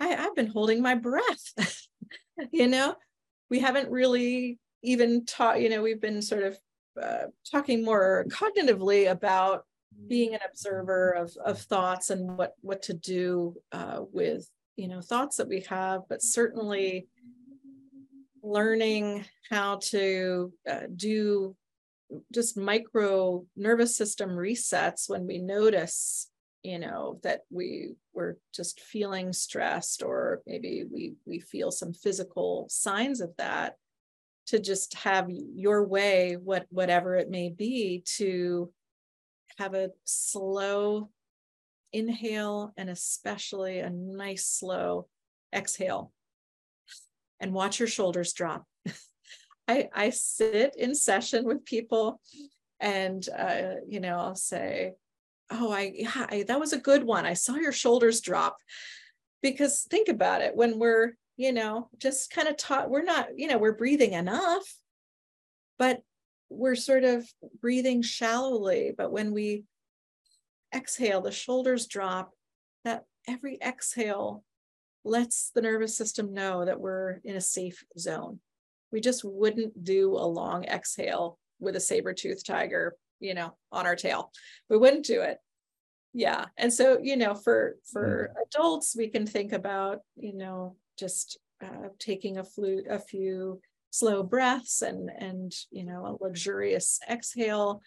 [0.00, 1.52] i've been holding my breath.
[2.52, 2.94] You know?
[3.48, 6.58] We haven't really even taught you know we've been sort of
[7.00, 9.64] uh, talking more cognitively about
[10.08, 15.00] being an observer of, of thoughts and what what to do uh, with you know
[15.00, 17.06] thoughts that we have but certainly
[18.42, 21.56] learning how to uh, do
[22.32, 26.30] just micro nervous system resets when we notice
[26.62, 32.66] you know that we were just feeling stressed or maybe we we feel some physical
[32.68, 33.76] signs of that
[34.46, 38.70] to just have your way what whatever it may be to
[39.58, 41.10] have a slow
[41.92, 45.08] inhale and especially a nice slow
[45.54, 46.12] exhale.
[47.40, 48.64] And watch your shoulders drop.
[49.68, 52.20] I i sit in session with people
[52.78, 54.92] and uh, you know i'll say
[55.50, 57.26] oh i yeah I, that was a good one.
[57.26, 58.58] I saw your shoulders drop.
[59.42, 63.46] Because think about it when we're you know just kind of taught we're not you
[63.46, 64.64] know we're breathing enough
[65.78, 66.02] but
[66.48, 67.26] we're sort of
[67.60, 68.92] breathing shallowly.
[68.96, 69.64] But when we
[70.74, 72.32] exhale the shoulders drop
[72.84, 74.44] that every exhale
[75.04, 78.40] lets the nervous system know that we're in a safe zone.
[78.92, 83.96] We just wouldn't do a long exhale with a saber-toothed tiger you know on our
[83.96, 84.30] tail.
[84.68, 85.38] We wouldn't do it.
[86.12, 88.42] Yeah and so you know for for mm.
[88.46, 94.22] adults we can think about you know just uh, taking a flute a few slow
[94.22, 97.80] breaths and and you know a luxurious exhale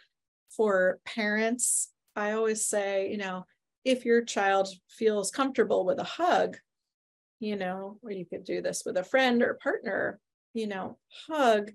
[0.50, 3.46] for parents i always say you know
[3.86, 6.58] if your child feels comfortable with a hug
[7.40, 10.20] you know or you could do this with a friend or partner
[10.54, 11.72] you know hug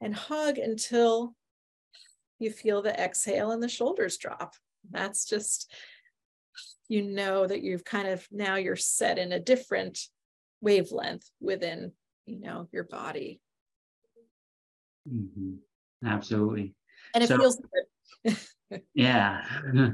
[0.00, 1.34] and hug until
[2.38, 4.54] you feel the exhale and the shoulders drop.
[4.90, 5.72] That's just,
[6.88, 9.98] you know, that you've kind of now you're set in a different
[10.64, 11.92] wavelength within,
[12.26, 13.40] you know, your body.
[15.08, 15.54] Mm-hmm.
[16.06, 16.74] Absolutely.
[17.14, 17.60] And it so, feels
[18.24, 18.36] good.
[18.94, 19.44] yeah.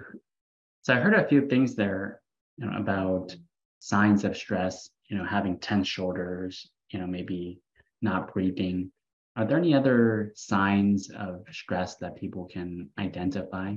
[0.83, 2.23] so I heard a few things there,
[2.57, 3.37] you know, about
[3.81, 7.61] signs of stress, you know, having tense shoulders, you know, maybe
[8.01, 8.91] not breathing,
[9.37, 13.75] are there any other signs of stress that people can identify?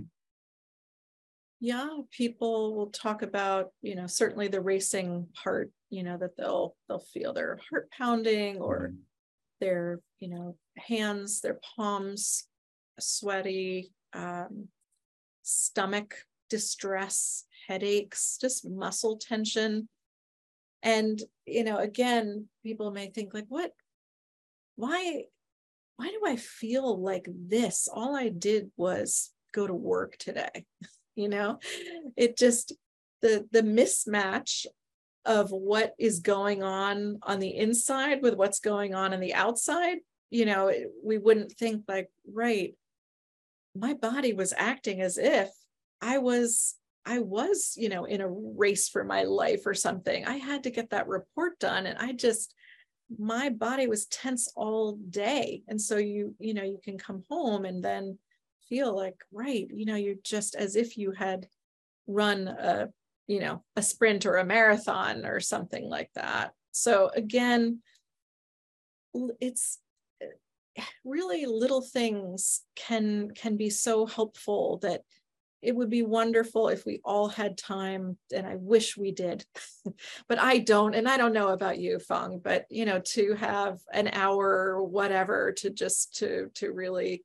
[1.64, 6.76] Yeah, people will talk about, you know, certainly the racing part, you know, that they'll
[6.90, 8.98] they'll feel their heart pounding or mm-hmm.
[9.62, 12.50] their, you know, hands, their palms
[13.00, 14.68] sweaty, um,
[15.44, 16.16] stomach
[16.50, 19.88] distress, headaches, just muscle tension.
[20.82, 23.72] And, you know, again, people may think like, what,
[24.76, 25.24] why
[25.96, 27.88] why do I feel like this?
[27.88, 30.66] All I did was go to work today.
[31.16, 31.60] you know,
[32.16, 32.74] it just,
[33.22, 34.66] the, the mismatch
[35.26, 39.98] of what is going on on the inside with what's going on on the outside,
[40.30, 42.76] you know, it, we wouldn't think like, right,
[43.76, 45.50] my body was acting as if
[46.02, 50.26] I was I was, you know, in a race for my life or something.
[50.26, 52.54] I had to get that report done and I just
[53.20, 57.66] my body was tense all day and so you you know you can come home
[57.66, 58.18] and then
[58.74, 61.46] feel like right you know you're just as if you had
[62.08, 62.90] run a
[63.28, 66.54] you know a sprint or a marathon or something like that.
[66.72, 67.82] So again
[69.40, 69.78] it's
[70.22, 75.02] eh, really little things can can be so helpful that
[75.62, 79.46] it would be wonderful if we all had time and i wish we did
[80.28, 83.80] but i don't and i don't know about you Phong but you know to have
[83.94, 87.24] an hour or whatever to just to to really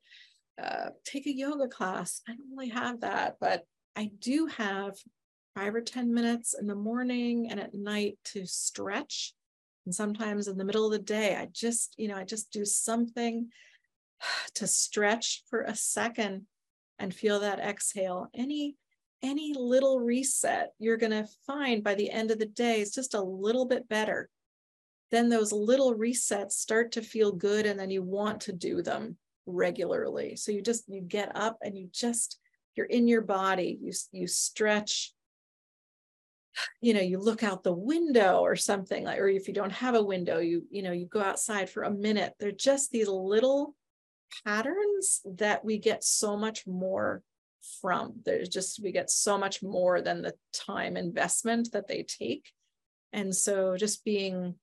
[0.61, 3.63] uh, take a yoga class i don't really have that but
[3.95, 4.95] i do have
[5.55, 9.33] five or ten minutes in the morning and at night to stretch
[9.85, 12.65] and sometimes in the middle of the day i just you know i just do
[12.65, 13.47] something
[14.55, 16.45] to stretch for a second
[16.99, 18.27] and feel that exhale.
[18.33, 18.75] Any
[19.21, 23.13] any little reset you're going to find by the end of the day is just
[23.13, 24.29] a little bit better.
[25.11, 29.17] Then those little resets start to feel good and then you want to do them
[29.49, 30.35] regularly.
[30.35, 32.39] So you just you get up and you just
[32.75, 33.77] you're in your body.
[33.81, 35.13] You you stretch
[36.81, 39.93] you know you look out the window or something like or if you don't have
[39.93, 43.75] a window you you know you go outside for a minute they're just these little
[44.45, 47.21] patterns that we get so much more
[47.81, 48.13] from.
[48.25, 52.51] There's just, we get so much more than the time investment that they take.
[53.13, 54.55] And so just being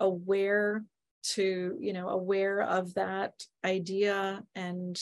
[0.00, 0.84] aware
[1.32, 3.32] to, you know, aware of that
[3.64, 5.00] idea and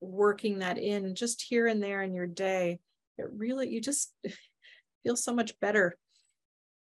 [0.00, 2.80] working that in just here and there in your day,
[3.18, 4.12] it really, you just
[5.02, 5.96] feel so much better.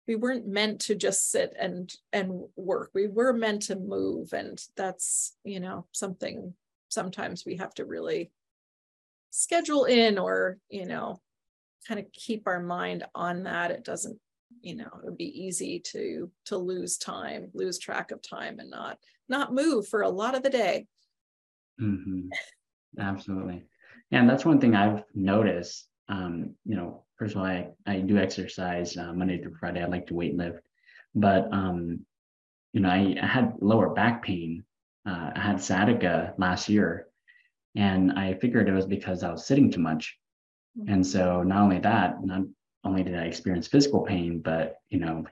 [0.07, 2.91] We weren't meant to just sit and and work.
[2.95, 6.53] We were meant to move and that's you know something
[6.91, 8.31] sometimes we have to really
[9.31, 11.21] schedule in or you know
[11.89, 13.71] kind of keep our mind on that.
[13.71, 14.19] It doesn't
[14.65, 18.71] you know it would be easy to to lose time lose track of time and
[18.71, 18.99] not
[19.29, 20.87] not move for a lot of the day.
[21.81, 22.29] Mm-hmm.
[22.99, 23.65] absolutely.
[24.13, 28.19] And that's one thing i've noticed um you know first of all i i do
[28.19, 29.83] exercise uh, monday through friday.
[29.83, 30.61] I like to weight lift.
[31.15, 32.01] But um
[32.73, 34.65] you know i, I had lower back pain.
[35.07, 37.07] Uh, i had sciatica last year
[37.75, 40.17] and i figured it was because i was sitting too much.
[40.79, 40.93] Mm-hmm.
[40.93, 42.43] and so not only that not
[42.85, 45.25] only did I experience physical pain, but you know,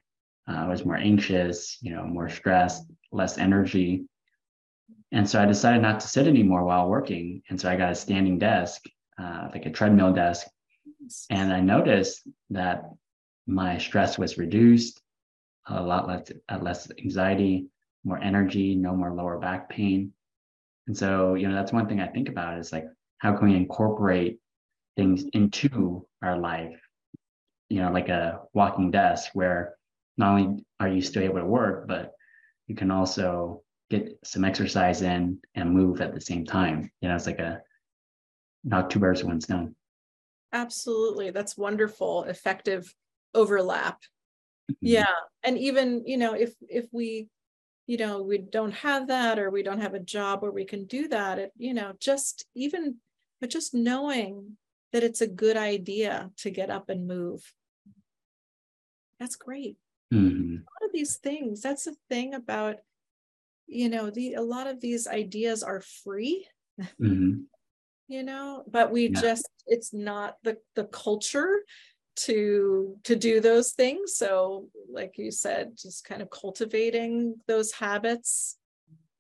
[0.48, 4.04] uh, I was more anxious, you know, more stressed, less energy.
[5.12, 7.42] And so I decided not to sit anymore while working.
[7.48, 8.82] And so I got a standing desk,
[9.18, 10.46] uh, like a treadmill desk.
[11.30, 12.84] And I noticed that
[13.46, 15.00] my stress was reduced,
[15.66, 17.66] a lot less, uh, less anxiety,
[18.04, 20.12] more energy, no more lower back pain.
[20.86, 22.86] And so, you know, that's one thing I think about is like,
[23.18, 24.40] how can we incorporate
[24.96, 26.80] things into our life
[27.72, 29.76] you know, like a walking desk where
[30.18, 32.12] not only are you still able to work, but
[32.66, 36.90] you can also get some exercise in and move at the same time.
[37.00, 37.62] You know, it's like a
[38.62, 39.74] not two birds with one stone.
[40.52, 41.30] Absolutely.
[41.30, 42.94] That's wonderful, effective
[43.34, 44.02] overlap.
[44.70, 44.86] Mm-hmm.
[44.88, 45.16] Yeah.
[45.42, 47.28] And even, you know, if if we,
[47.86, 50.84] you know, we don't have that or we don't have a job where we can
[50.84, 52.96] do that, it, you know, just even
[53.40, 54.58] but just knowing
[54.92, 57.42] that it's a good idea to get up and move
[59.22, 59.76] that's great
[60.12, 60.56] mm-hmm.
[60.56, 62.76] a lot of these things that's the thing about
[63.68, 66.44] you know the a lot of these ideas are free
[67.00, 67.42] mm-hmm.
[68.08, 69.20] you know but we yeah.
[69.20, 71.60] just it's not the the culture
[72.14, 78.58] to to do those things so like you said just kind of cultivating those habits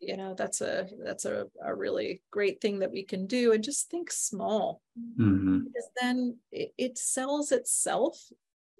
[0.00, 3.62] you know that's a that's a, a really great thing that we can do and
[3.62, 5.60] just think small mm-hmm.
[5.60, 8.18] because then it, it sells itself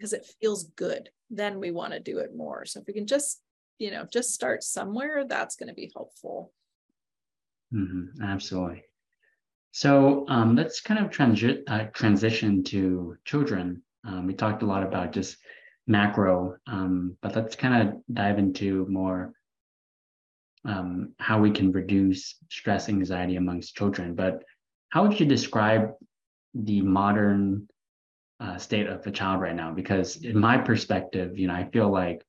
[0.02, 2.66] because it feels good then we want to do it more.
[2.66, 3.40] So if we can just
[3.78, 6.52] you know just start somewhere that's going to be helpful.
[7.72, 8.82] Mm-hmm, absolutely.
[9.70, 13.82] So um, let's kind of transi- uh, transition to children.
[14.04, 15.38] Um, we talked a lot about just
[15.86, 19.32] macro um, but let's kind of dive into more
[20.64, 24.14] um, how we can reduce stress anxiety amongst children.
[24.14, 24.44] But
[24.90, 25.92] how would you describe
[26.54, 27.68] the modern
[28.42, 31.90] uh, state of the child right now because in my perspective you know i feel
[31.90, 32.24] like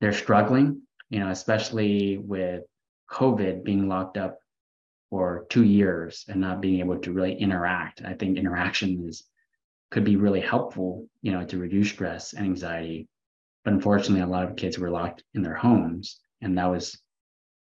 [0.00, 2.62] they're struggling you know especially with
[3.10, 4.38] covid being locked up
[5.12, 8.00] for two years and not being able to really interact.
[8.02, 9.24] I think interaction is
[9.90, 13.06] could be really helpful you know to reduce stress and anxiety.
[13.62, 16.98] But unfortunately a lot of kids were locked in their homes and that was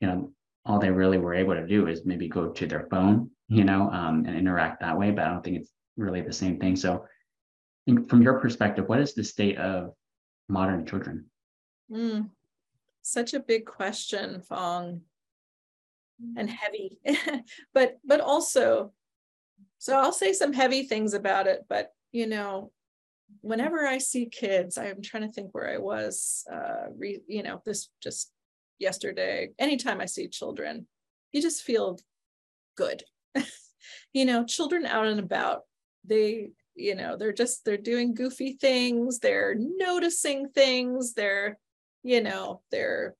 [0.01, 0.33] you know
[0.65, 3.89] all they really were able to do is maybe go to their phone you know
[3.91, 5.11] um, and interact that way.
[5.11, 6.75] But i don't think it's really the same thing.
[6.75, 7.05] So
[8.07, 9.93] from your perspective, what is the state of
[10.49, 11.25] modern children?
[11.91, 12.29] Mm,
[13.01, 15.01] such a big question, Phong,
[16.35, 16.99] and heavy,
[17.73, 18.91] but but also,
[19.77, 21.61] so I'll say some heavy things about it.
[21.69, 22.71] But you know,
[23.41, 26.43] whenever I see kids, I'm trying to think where I was.
[26.51, 28.31] Uh, re, you know, this just
[28.79, 29.49] yesterday.
[29.59, 30.87] Anytime I see children,
[31.31, 31.99] you just feel
[32.75, 33.03] good.
[34.13, 35.61] you know, children out and about,
[36.05, 41.57] they you know they're just they're doing goofy things they're noticing things they're
[42.03, 43.15] you know they're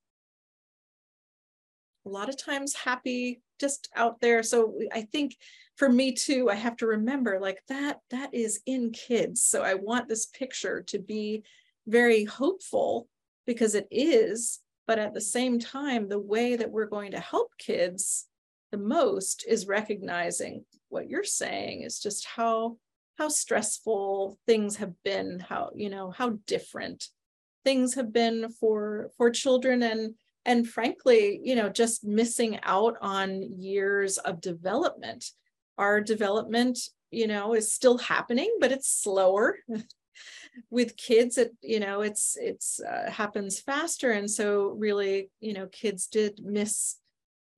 [2.06, 4.43] a lot of times happy just out there.
[4.43, 5.36] So i think
[5.76, 9.43] for me too i have to remember like that that is in kids.
[9.43, 11.43] So i want this picture to be
[11.86, 13.08] very hopeful
[13.46, 17.52] because it is but at the same time the way that we're going to help
[17.58, 18.28] kids
[18.72, 22.78] the most is recognizing what you're saying is just how
[23.18, 27.10] how stressful things have been how you know how different
[27.68, 33.44] things have been for for children and and frankly you know just missing out on
[33.62, 35.26] years of development.
[35.78, 36.80] Our development
[37.12, 39.58] you know is still happening but it's slower
[40.70, 41.38] with kids.
[41.38, 44.12] It you know it's it's uh, happens faster.
[44.12, 46.96] And so really you know kids did miss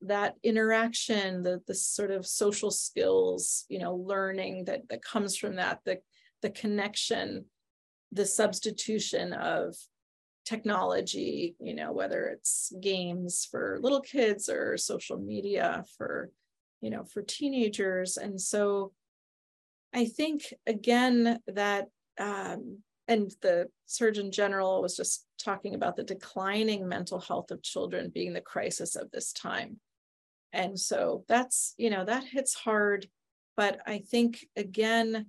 [0.02, 5.56] that interaction the the sort of social skills you know learning that that comes from
[5.56, 6.00] that the
[6.42, 7.46] the connection
[8.14, 9.76] the substitution of
[10.46, 16.32] technology you know whether it's games for little kids or social media for
[16.82, 18.18] you know for teenagers.
[18.18, 18.92] And so
[19.94, 21.88] i think again that
[22.20, 28.12] um, and the surgeon general was just talking about the declining mental health of children
[28.14, 29.80] being the crisis of this time
[30.54, 33.08] and so that's you know that hits hard
[33.60, 35.26] but I think again,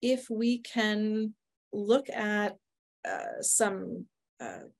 [0.00, 1.34] if we can
[1.74, 2.56] look at
[3.06, 4.06] uh, some
[4.40, 4.70] uh,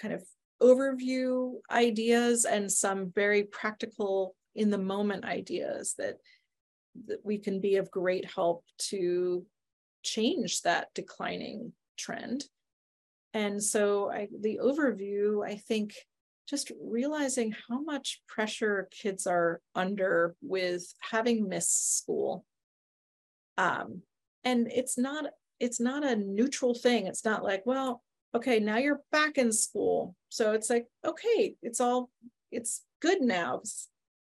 [0.00, 0.24] kind of
[0.62, 6.16] overview ideas and some very practical in the moment ideas that
[7.08, 9.44] that we can be of great help to
[10.02, 12.46] change that declining trend.
[13.34, 15.92] And so I, the overview, I think
[16.48, 22.44] just realizing how much pressure kids are under with having missed school.
[23.58, 24.02] Um,
[24.44, 25.26] and it's not
[25.58, 27.06] it's not a neutral thing.
[27.06, 28.02] It's not like, well,
[28.34, 30.14] okay, now you're back in school.
[30.28, 32.10] So it's like, okay, it's all
[32.52, 33.62] it's good now.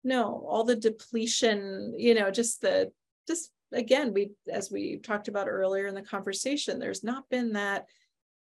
[0.05, 2.93] No, all the depletion, you know, just the
[3.27, 7.87] just again, we as we talked about earlier in the conversation, there's not been that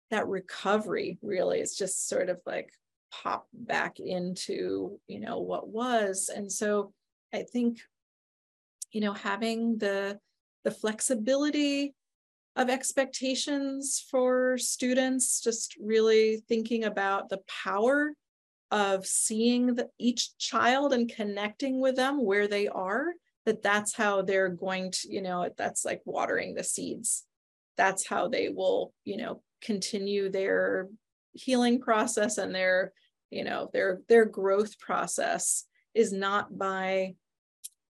[0.10, 1.60] that recovery really.
[1.60, 2.72] It's just sort of like
[3.12, 6.30] pop back into, you know, what was.
[6.34, 6.93] And so
[7.34, 7.80] I think,
[8.91, 10.20] you know, having the
[10.64, 11.93] the flexibility
[12.55, 18.14] of expectations for students, just really thinking about the power
[18.72, 23.14] of seeing the, each child and connecting with them where they are
[23.45, 27.24] that that's how they're going to you know that's like watering the seeds
[27.78, 30.89] that's how they will you know continue their
[31.38, 32.94] healing process and their
[33.30, 37.14] you know their their growth process is not by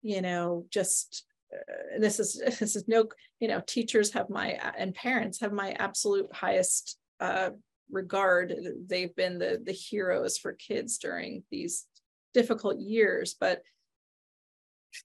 [0.01, 3.05] you know just uh, this is this is no
[3.39, 7.51] you know teachers have my and parents have my absolute highest uh,
[7.91, 8.53] regard.
[8.87, 11.85] They've been the, the heroes for kids during these
[12.33, 13.35] difficult years.
[13.39, 13.61] But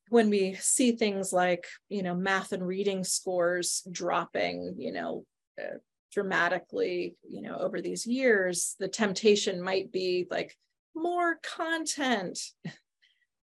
[0.09, 5.25] when we see things like, you know, math and reading scores dropping, you know,
[5.61, 5.79] uh,
[6.13, 10.57] dramatically, you know, over these years, the temptation might be like
[10.95, 12.39] more content.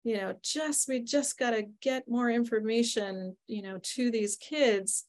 [0.04, 5.06] You know, just we just got to get more information, you know, to these kids.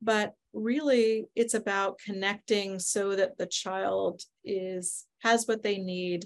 [0.00, 6.24] But really it's about connecting so that the child is has what they need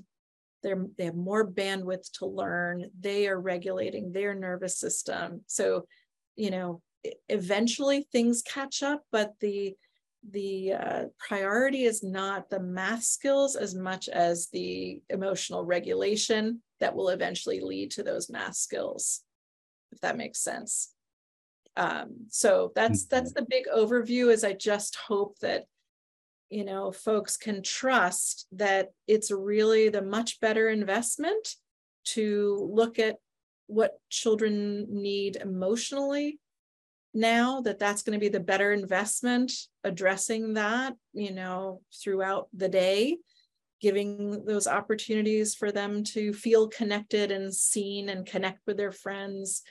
[0.63, 5.85] they're they have more bandwidth to learn they are regulating their nervous system so
[6.37, 6.81] you know
[7.29, 9.75] eventually things catch up but the
[10.29, 16.95] the uh, priority is not the math skills as much as the emotional regulation that
[16.95, 19.23] will eventually lead to those math skills
[19.93, 20.93] if that makes sense
[21.77, 23.45] um, so that's that's mm-hmm.
[23.45, 25.65] the big overview is i just hope that
[26.51, 31.55] you know folks can trust that it's really the much better investment
[32.05, 33.17] to look at
[33.69, 36.41] what children need emotionally
[37.13, 39.53] now that that's going to be the better investment
[39.85, 43.19] addressing that you know throughout the day
[43.81, 49.63] giving those opportunities for them to feel connected and seen and connect with their friends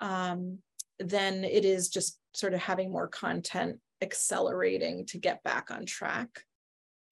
[0.00, 0.58] um,
[0.98, 6.44] then it is just sort of having more content accelerating to get back on track.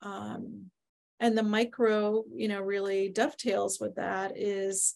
[0.03, 0.71] Um,
[1.21, 4.95] and the micro, you know, really dovetails with that is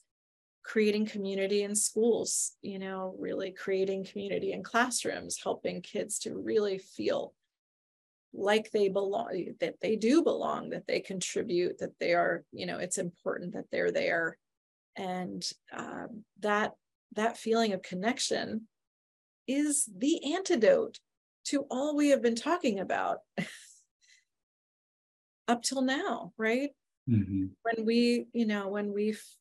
[0.67, 6.77] creating community in schools, you know, really creating community in classrooms, helping kids to really
[6.77, 7.33] feel
[8.35, 12.79] like they belong, that they do belong, that they contribute, that they are, you know,
[12.79, 14.37] it's important that they're there.
[14.97, 16.73] And um, that
[17.14, 18.67] that feeling of connection
[19.47, 20.99] is the antidote
[21.45, 23.19] to all we have been talking about
[25.47, 26.71] up till now, right?
[27.09, 27.47] Mm-hmm.
[27.62, 29.37] When we, you know, when we f-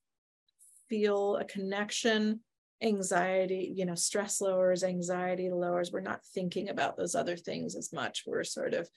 [0.89, 2.41] feel a connection,
[2.81, 7.91] anxiety, you know, stress lowers, anxiety lowers, we're not thinking about those other things as
[7.93, 8.23] much.
[8.25, 8.89] We're sort of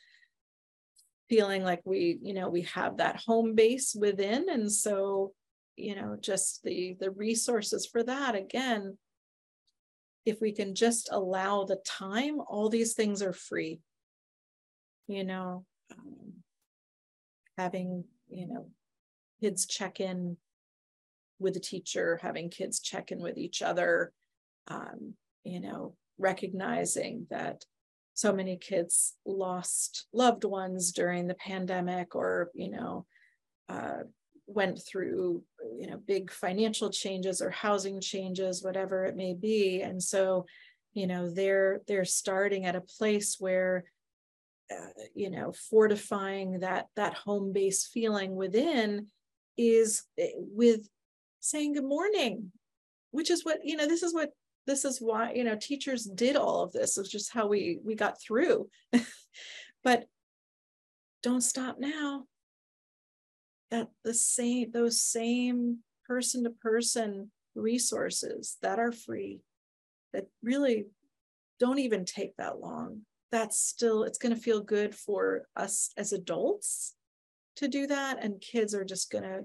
[1.28, 4.48] feeling like we, you know, we have that home base within.
[4.48, 5.32] And so,
[5.76, 8.96] you know, just the the resources for that again
[10.28, 13.80] if we can just allow the time, all these things are free.
[15.06, 16.34] You know, um,
[17.56, 18.68] having, you know,
[19.40, 20.36] kids check in
[21.38, 24.12] with the teacher, having kids check in with each other,
[24.68, 25.14] um,
[25.44, 27.64] you know, recognizing that
[28.14, 33.06] so many kids lost loved ones during the pandemic or, you know,
[33.68, 34.02] uh,
[34.48, 35.42] went through
[35.78, 39.82] you know big financial changes or housing changes whatever it may be.
[39.82, 40.46] And so
[40.94, 43.84] you know they're they're starting at a place where
[44.72, 49.08] uh, you know fortifying that that home base feeling within
[49.56, 50.88] is eh, with
[51.40, 52.52] saying good morning
[53.10, 54.30] which is what you know this is what
[54.66, 57.94] this is why you know teachers did all of this it's just how we we
[57.94, 58.68] got through
[59.84, 60.04] but
[61.22, 62.24] don't stop now
[63.70, 69.40] that the same those same person to person resources that are free
[70.12, 70.86] that really
[71.58, 73.02] don't even take that long.
[73.30, 76.94] That's still, it's going to feel good for us as adults
[77.56, 78.22] to do that.
[78.22, 79.44] And kids are just going to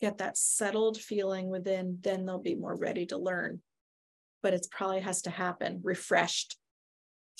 [0.00, 3.60] get that settled feeling within, then they'll be more ready to learn.
[4.42, 6.56] But it probably has to happen refreshed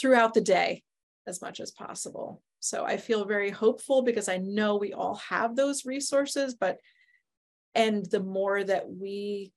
[0.01, 0.83] throughout the day
[1.27, 2.43] as much as possible.
[2.61, 6.79] So I feel very hopeful because I know we all have those resources, but
[7.75, 9.53] and the more that we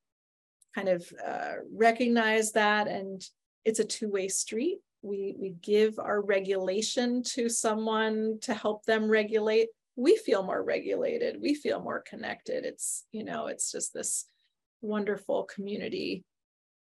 [0.76, 3.24] kind of uh, recognize that and
[3.64, 9.70] it's a two-way street we we give our regulation to someone to help them regulate
[9.98, 12.64] we feel more regulated we feel more connected.
[12.64, 14.26] It's you know it's just this
[14.82, 16.24] wonderful community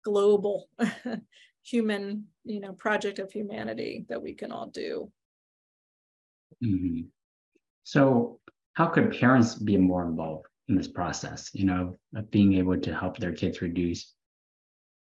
[0.05, 0.69] global
[1.65, 5.11] human you know project of humanity that we can all do.
[6.65, 7.03] Mm-hmm.
[7.85, 8.41] so
[8.75, 12.95] how could parents be more involved in this process you know of being able to
[12.95, 14.15] help their kids reduce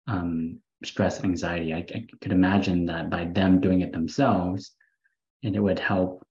[0.09, 1.73] um, stress and anxiety?
[1.73, 4.73] I, I could imagine that by them doing it themselves
[5.43, 6.28] and it would help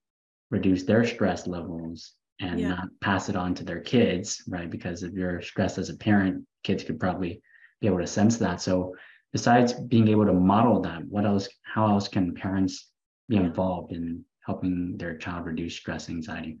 [0.50, 2.68] reduce their stress levels and yeah.
[2.68, 6.44] not pass it on to their kids right because if you're stressed as a parent
[6.62, 7.40] kids could probably
[7.80, 8.94] be able to sense that so
[9.32, 12.90] besides being able to model that what else how else can parents
[13.28, 16.58] be involved in helping their child reduce stress anxiety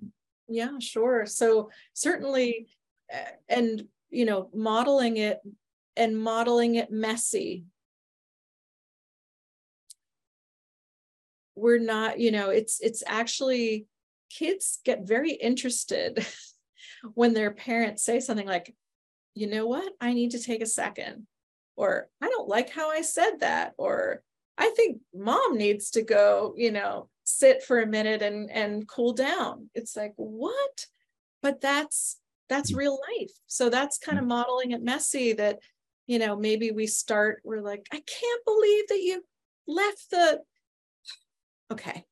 [0.48, 1.26] yeah, sure.
[1.26, 2.68] So certainly,
[3.10, 5.40] eh, and you know, modeling it
[5.96, 7.66] and modeling it messy.
[11.58, 13.86] We're not, you know, it's it's actually
[14.30, 16.24] kids get very interested
[17.14, 18.74] when their parents say something like,
[19.34, 21.26] you know what, I need to take a second,
[21.76, 24.22] or I don't like how I said that, or
[24.56, 29.12] I think mom needs to go, you know, sit for a minute and and cool
[29.12, 29.70] down.
[29.74, 30.86] It's like what?
[31.42, 33.32] But that's that's real life.
[33.46, 35.58] So that's kind of modeling it messy that
[36.08, 39.22] you know maybe we start we're like i can't believe that you
[39.68, 40.40] left the
[41.72, 42.04] okay.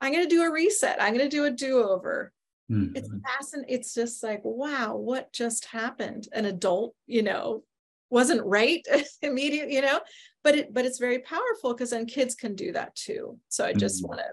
[0.00, 1.00] I'm going to do a reset.
[1.00, 2.32] I'm going to do a do-over.
[2.70, 2.94] Mm-hmm.
[2.94, 6.28] it's fascinating it's just like wow what just happened?
[6.32, 7.64] An adult you know
[8.10, 8.86] wasn't right
[9.22, 10.00] immediate you know?
[10.44, 13.38] But it but it's very powerful because then kids can do that too.
[13.48, 14.10] So i just mm-hmm.
[14.10, 14.30] want to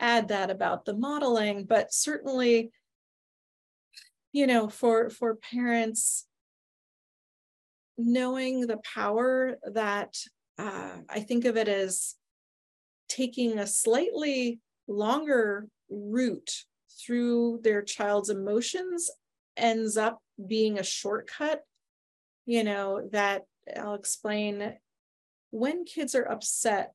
[0.00, 2.70] add that about the modeling but certainly
[4.32, 6.26] you know for for parents
[7.96, 10.16] knowing the power that
[10.58, 12.16] uh, i think of it as
[13.08, 16.64] taking a slightly longer route
[17.04, 19.10] through their child's emotions
[19.56, 21.62] ends up being a shortcut
[22.46, 23.42] you know that
[23.76, 24.74] i'll explain
[25.54, 26.94] when kids are upset,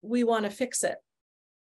[0.00, 0.94] we want to fix it.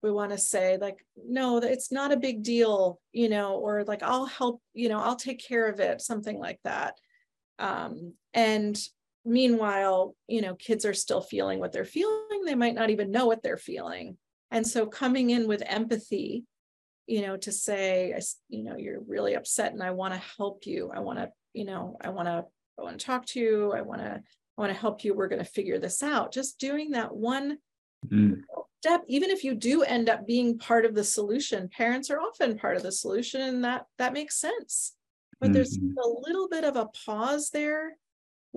[0.01, 4.01] We want to say, like, no, it's not a big deal, you know, or like,
[4.01, 6.93] I'll help, you know, I'll take care of it, something like that.
[7.59, 8.79] Um, and
[9.27, 12.43] meanwhile, you know, kids are still feeling what they're feeling.
[12.45, 14.17] They might not even know what they're feeling.
[14.51, 16.45] And so coming in with empathy,
[17.05, 18.17] you know, to say,
[18.49, 20.91] you know, you're really upset and I want to help you.
[20.93, 22.45] I want to, you know, I want to,
[22.79, 23.73] I want to talk to you.
[23.73, 24.21] I want to
[24.57, 25.13] I want to help you.
[25.13, 26.31] We're going to figure this out.
[26.31, 27.59] Just doing that one
[28.07, 28.41] mm.
[28.81, 32.57] step, even if you do end up being part of the solution, parents are often
[32.57, 34.95] part of the solution, and that that makes sense.
[35.39, 35.53] But mm-hmm.
[35.53, 37.97] there's a little bit of a pause there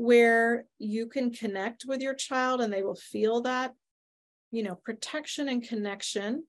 [0.01, 3.75] where you can connect with your child and they will feel that,
[4.51, 6.45] you know, protection and connection.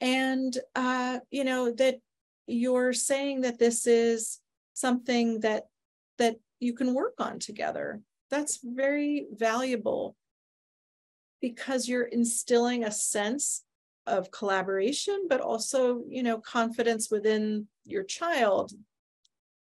[0.00, 1.96] And uh, you know, that
[2.46, 4.40] you're saying that this is
[4.72, 5.64] something that
[6.16, 8.00] that you can work on together
[8.30, 10.16] that's very valuable
[11.40, 13.64] because you're instilling a sense
[14.06, 18.72] of collaboration but also you know confidence within your child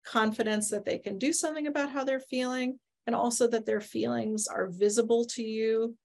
[0.05, 4.47] confidence that they can do something about how they're feeling and also that their feelings
[4.47, 5.95] are visible to you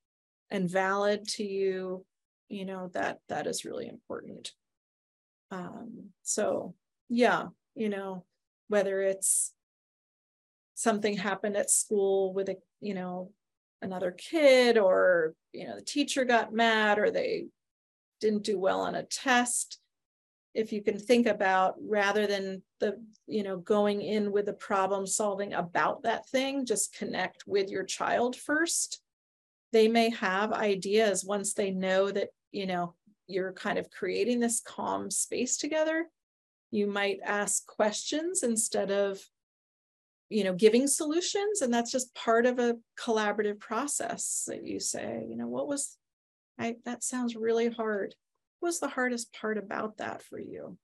[0.50, 2.04] and valid to you
[2.48, 4.52] you know that that is really important.
[5.50, 6.74] Um so
[7.08, 8.24] yeah you know
[8.68, 9.52] whether it's
[10.74, 13.30] something happened at school with a you know
[13.82, 17.46] another kid or you know the teacher got mad or they
[18.20, 19.78] didn't do well on a test
[20.56, 25.06] if you can think about rather than the you know going in with the problem
[25.06, 29.00] solving about that thing just connect with your child first.
[29.72, 32.94] They may have ideas once they know that you know
[33.26, 36.06] you're kind of creating this calm space together.
[36.70, 39.20] You might ask questions instead of
[40.30, 45.24] you know giving solutions and that's just part of a collaborative process that you say
[45.28, 45.96] you know what was
[46.58, 48.12] i that sounds really hard
[48.60, 50.76] was the hardest part about that for you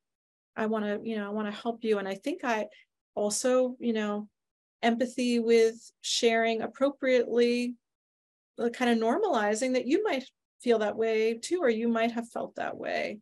[0.57, 2.67] i want to you know i want to help you and i think i
[3.15, 4.29] also you know
[4.83, 7.75] empathy with sharing appropriately,
[8.59, 10.25] uh, kind of normalizing that you might
[10.61, 13.21] feel that way too, or you might have felt that way.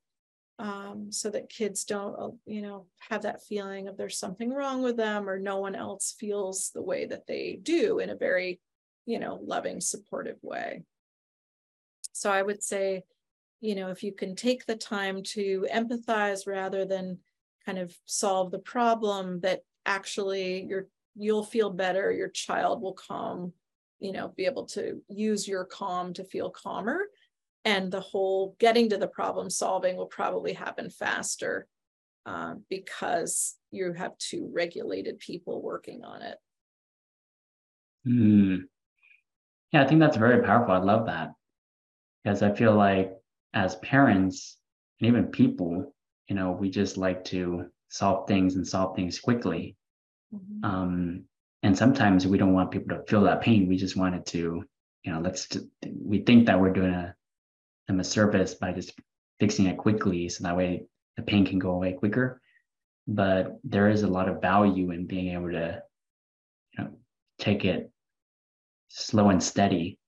[0.58, 4.82] Um, so that kids don't, uh, you know, have that feeling of there's something wrong
[4.82, 8.60] with them or no one else feels the way that they do in a very,
[9.06, 10.82] you know, loving, supportive way.
[12.12, 13.04] So I would say,
[13.60, 17.18] you know, if you can take the time to empathize rather than
[17.66, 23.52] kind of solve the problem, that actually you're you'll feel better, your child will calm,
[23.98, 27.00] you know, be able to use your calm to feel calmer.
[27.64, 31.66] And the whole getting to the problem solving will probably happen faster
[32.24, 36.38] uh, because you have two regulated people working on it.
[38.06, 38.62] Mm.
[39.72, 40.74] Yeah, I think that's very powerful.
[40.74, 41.32] I love that
[42.24, 43.12] because I feel like
[43.54, 44.56] as parents
[45.00, 45.94] and even people,
[46.28, 49.76] you know, we just like to solve things and solve things quickly.
[50.34, 50.64] Mm-hmm.
[50.64, 51.24] Um,
[51.62, 53.68] and sometimes we don't want people to feel that pain.
[53.68, 54.64] We just wanted to,
[55.02, 55.48] you know, let's,
[56.02, 57.14] we think that we're doing a,
[57.86, 58.92] them a service by just
[59.40, 60.28] fixing it quickly.
[60.28, 60.84] So that way
[61.16, 62.40] the pain can go away quicker.
[63.08, 65.82] But there is a lot of value in being able to,
[66.78, 66.90] you know,
[67.38, 67.90] take it
[68.88, 69.98] slow and steady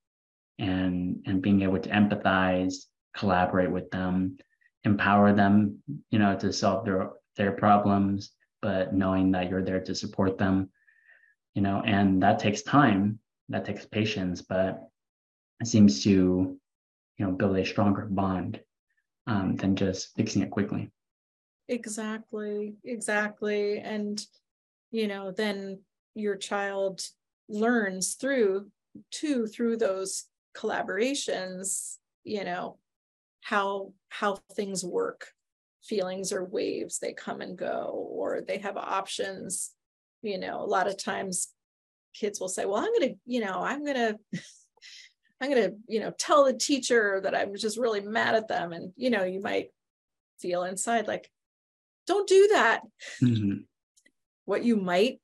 [0.59, 2.85] and, and being able to empathize,
[3.15, 4.37] collaborate with them,
[4.83, 8.31] empower them, you know, to solve their, their problems
[8.63, 10.69] but knowing that you're there to support them,
[11.53, 14.89] you know, and that takes time, that takes patience, but
[15.59, 18.61] it seems to, you know, build a stronger bond
[19.27, 20.89] um, than just fixing it quickly.
[21.67, 23.79] Exactly, exactly.
[23.79, 24.25] And,
[24.91, 25.81] you know, then
[26.15, 27.01] your child
[27.49, 28.71] learns through
[29.11, 32.77] too through those collaborations you know
[33.43, 35.27] how how things work.
[35.83, 39.71] Feelings are waves they come and go or they have options.
[40.21, 41.53] You know a lot of times
[42.13, 43.95] kids will say well i'm going to you know i'm going
[44.31, 44.41] to
[45.41, 48.71] i'm going to you know tell the teacher that i'm just really mad at them
[48.71, 49.69] and you know you might
[50.39, 51.29] feel inside like
[52.05, 52.81] don't do that.
[53.21, 53.61] Mm-hmm.
[54.43, 55.21] what you might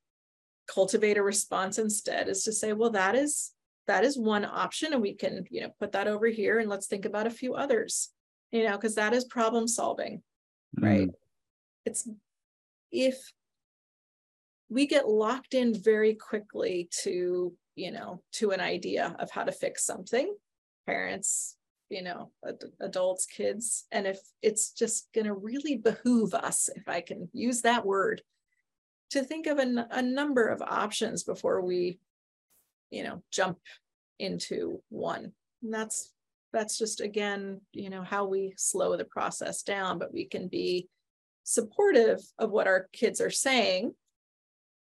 [0.73, 3.51] cultivate a response instead is to say well that is
[3.89, 6.85] that is one option and we can you know put that over here and let's
[6.85, 8.11] think about a few others
[8.51, 10.21] you know because that is problem solving
[10.79, 11.13] right mm.
[11.85, 12.07] it's
[12.91, 13.17] if
[14.69, 19.51] we get locked in very quickly to you know to an idea of how to
[19.51, 20.35] fix something
[20.85, 21.55] parents
[21.89, 26.87] you know ad- adults kids and if it's just going to really behoove us if
[26.87, 28.21] i can use that word
[29.09, 31.97] to think of a, a number of options before we
[32.91, 33.57] you know jump
[34.19, 35.31] into one.
[35.63, 36.13] And that's
[36.51, 40.87] that's just again you know how we slow the process down but we can be
[41.43, 43.93] supportive of what our kids are saying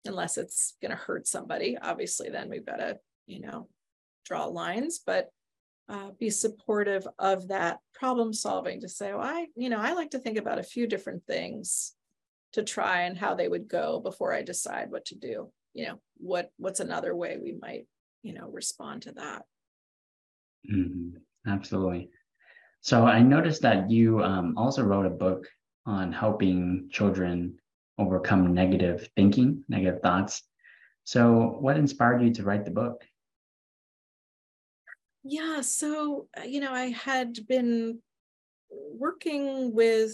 [0.04, 3.68] unless it's going to hurt somebody obviously then we've got to you know
[4.24, 5.28] draw lines but
[5.88, 10.10] uh, be supportive of that problem solving to say well i you know i like
[10.10, 11.94] to think about a few different things
[12.52, 15.50] to try and how they would go before i decide what to do.
[15.74, 17.86] You know what what's another way we might
[18.26, 19.42] you know respond to that
[20.70, 21.16] mm-hmm.
[21.46, 22.10] Absolutely.
[22.80, 25.46] So I noticed that you um, also wrote a book
[25.86, 27.58] on helping children
[27.98, 30.42] overcome negative thinking, negative thoughts.
[31.04, 33.04] So, what inspired you to write the book?
[35.22, 38.00] Yeah, so, uh, you know, I had been
[38.70, 40.12] working with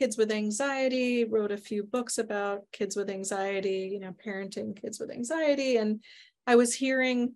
[0.00, 4.98] kids with anxiety, wrote a few books about kids with anxiety, you know, parenting kids
[4.98, 5.76] with anxiety.
[5.76, 6.02] And
[6.46, 7.34] I was hearing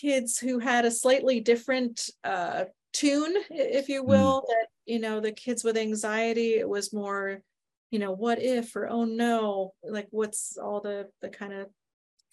[0.00, 4.08] kids who had a slightly different uh, tune, if you hmm.
[4.08, 4.46] will, mm.
[4.46, 7.42] that, you know, the kids with anxiety, it was more,
[7.90, 11.68] you know, what if or oh no, like what's all the the kind of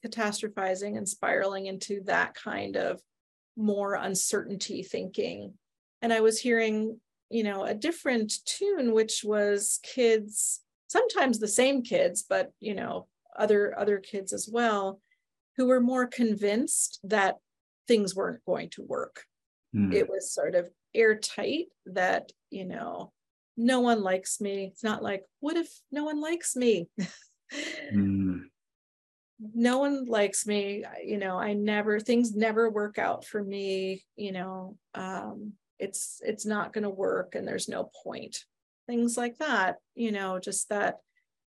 [0.06, 3.02] catastrophizing and spiraling into that kind of
[3.56, 5.54] more uncertainty thinking.
[6.02, 7.00] And I was hearing,
[7.30, 13.08] you know, a different tune, which was kids, sometimes the same kids, but you know,
[13.38, 15.00] other other kids as well,
[15.58, 17.38] who were more convinced that
[17.88, 19.24] things weren't going to work.
[19.76, 19.94] Mm.
[19.94, 23.12] It was sort of airtight that, you know,
[23.58, 24.66] no one likes me.
[24.72, 26.88] It's not like, what if no one likes me?
[27.94, 28.42] mm.
[29.54, 30.86] No one likes me.
[31.04, 34.04] You know, I never, things never work out for me.
[34.16, 38.46] You know, um, it's it's not going to work and there's no point
[38.88, 40.98] things like that you know just that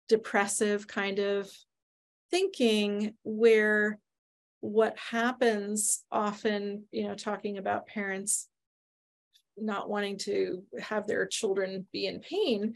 [0.10, 1.50] depressive kind of
[2.30, 3.98] thinking where
[4.62, 8.48] what happens often, you know, talking about parents
[9.58, 12.76] not wanting to have their children be in pain,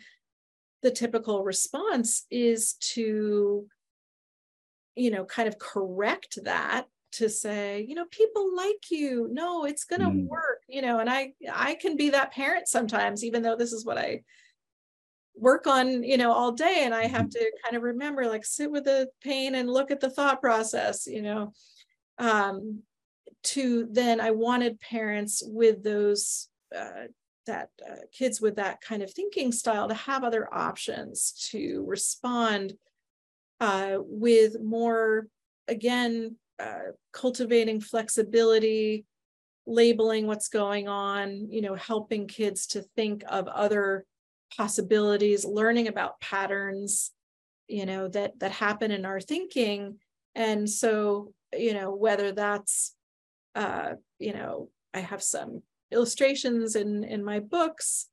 [0.81, 3.67] the typical response is to
[4.95, 9.85] you know kind of correct that to say you know people like you no it's
[9.85, 10.27] going to mm.
[10.27, 13.85] work you know and i i can be that parent sometimes even though this is
[13.85, 14.21] what i
[15.35, 17.29] work on you know all day and i have mm-hmm.
[17.29, 21.07] to kind of remember like sit with the pain and look at the thought process
[21.07, 21.53] you know
[22.21, 22.81] um
[23.43, 27.07] to then i wanted parents with those uh,
[27.47, 32.73] that uh, kids with that kind of thinking style to have other options to respond
[33.59, 35.27] uh, with more
[35.67, 39.05] again uh, cultivating flexibility
[39.65, 44.05] labeling what's going on you know helping kids to think of other
[44.55, 47.11] possibilities learning about patterns
[47.71, 49.97] you know that that happen in our thinking.
[50.35, 52.95] And so you know whether that's
[53.55, 58.07] uh you know i have some illustrations in in my books.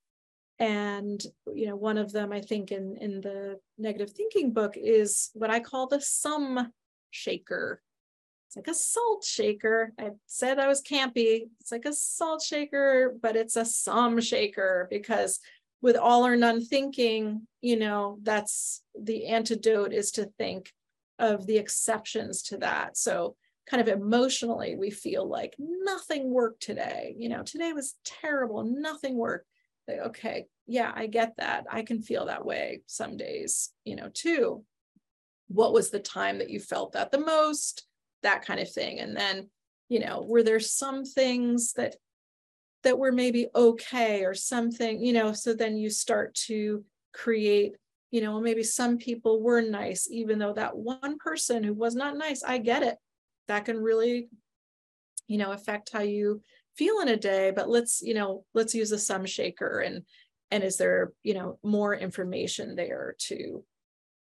[0.60, 1.22] And
[1.54, 5.50] you know one of them i think in in the negative thinking book is what
[5.50, 6.72] i call the sum
[7.10, 7.80] shaker.
[8.48, 9.92] It's like a salt shaker.
[10.00, 11.42] I said i was campy.
[11.60, 15.38] It's like a salt shaker but it's a sum shaker because
[15.80, 20.72] with all or none thinking you know that's the antidote is to think
[21.18, 22.96] of the exceptions to that.
[22.96, 27.14] So kind of emotionally we feel like nothing worked today.
[27.18, 29.46] You know today was terrible nothing worked.
[29.86, 31.64] Like, okay yeah i get that.
[31.70, 34.64] I can feel that way some days you know too.
[35.48, 37.86] What was the time that you felt that the most?
[38.22, 39.00] That kind of thing.
[39.00, 39.48] And then
[39.88, 41.96] you know were there some things that
[42.84, 47.76] that were maybe okay or something you know so then you start to create
[48.10, 52.16] you know maybe some people were nice even though that one person who was not
[52.16, 52.96] nice i get it.
[53.48, 54.28] That can really
[55.26, 56.42] you know affect how you
[56.76, 60.04] feel in a day but let's you know let's use a sum shaker and
[60.50, 63.64] and is there you know more information there to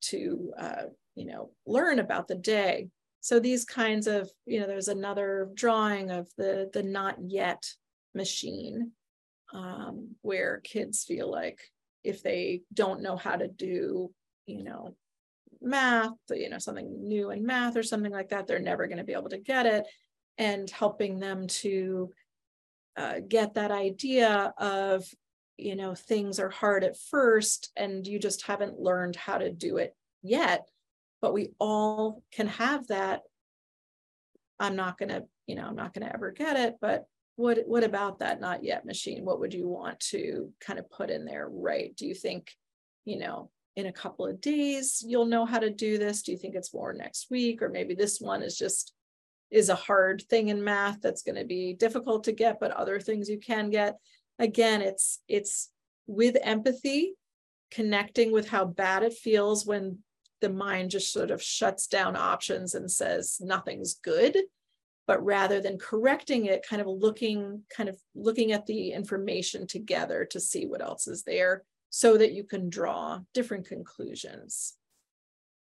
[0.02, 0.84] to uh,
[1.16, 2.90] you know learn about the day?
[3.22, 7.64] So these kinds of you know there's another drawing of the the not yet
[8.14, 8.92] machine
[9.54, 11.60] um, where kids feel like
[12.04, 14.12] if they don't know how to do
[14.46, 14.96] you know
[15.64, 19.04] math, you know, something new in math or something like that, they're never going to
[19.04, 19.86] be able to get it.
[20.38, 22.12] And helping them to
[22.98, 25.06] uh, get that idea of,
[25.58, 29.78] you know, things are hard at first and you just haven't learned how to do
[29.78, 30.68] it yet.
[31.22, 33.22] But we all can have that.
[34.60, 37.06] I'm not going to, you know, I'm not going to ever get it, but
[37.36, 39.26] what what about that not yet machine?
[39.26, 41.96] What would you want to kind of put in there right?
[41.96, 42.52] Do you think
[43.06, 46.22] you know in a couple of days you'll know how to do this?
[46.22, 47.62] Do you think it's more next week?
[47.62, 48.94] Or maybe this one is just
[49.50, 53.00] is a hard thing in math that's going to be difficult to get but other
[53.00, 53.98] things you can get.
[54.38, 55.70] Again it's it's
[56.06, 57.16] with empathy
[57.72, 59.98] connecting with how bad it feels when
[60.42, 64.38] the mind just sort of shuts down options and says nothing's good
[65.08, 70.26] but rather than correcting it kind of looking kind of looking at the information together
[70.26, 74.76] to see what else is there so that you can draw different conclusions.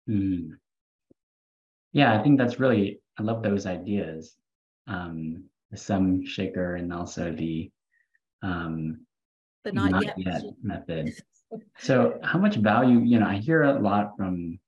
[0.08, 0.52] Mm.
[1.92, 4.34] Yeah, I think that's really, I love those ideas.
[4.86, 7.70] Um, the sum shaker and also the
[8.42, 9.00] um,
[9.64, 11.12] the not, not yet, yet method.
[11.78, 14.58] so, how much value, you know, I hear a lot from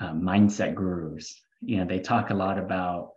[0.00, 1.42] uh, mindset gurus.
[1.60, 3.12] You know, they talk a lot about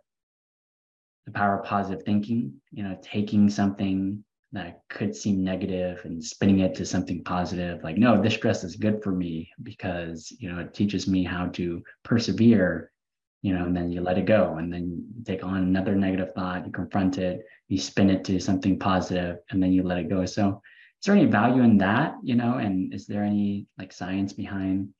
[1.26, 6.60] the power of positive thinking, you know, taking something that could seem negative and spinning
[6.60, 10.60] it to something positive like no this stress is good for me because you know
[10.60, 12.92] it teaches me how to persevere
[13.40, 16.34] you know and then you let it go and then you take on another negative
[16.34, 20.10] thought you confront it you spin it to something positive and then you let it
[20.10, 20.26] go.
[20.26, 20.60] So
[21.00, 24.90] is there any value in that you know and is there any like science behind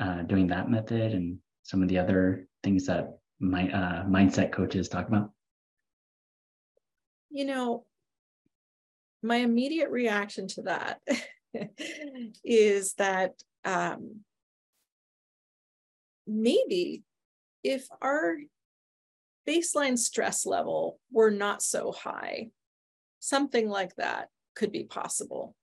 [0.00, 4.88] uh, doing that method and some of the other things that my uh, mindset coaches
[4.88, 5.30] talk about
[7.30, 7.84] you know
[9.22, 11.00] my immediate reaction to that
[12.44, 13.32] is that
[13.64, 14.20] um,
[16.26, 17.02] maybe
[17.62, 18.36] if our
[19.48, 22.48] baseline stress level were not so high,
[23.20, 25.54] something like that could be possible.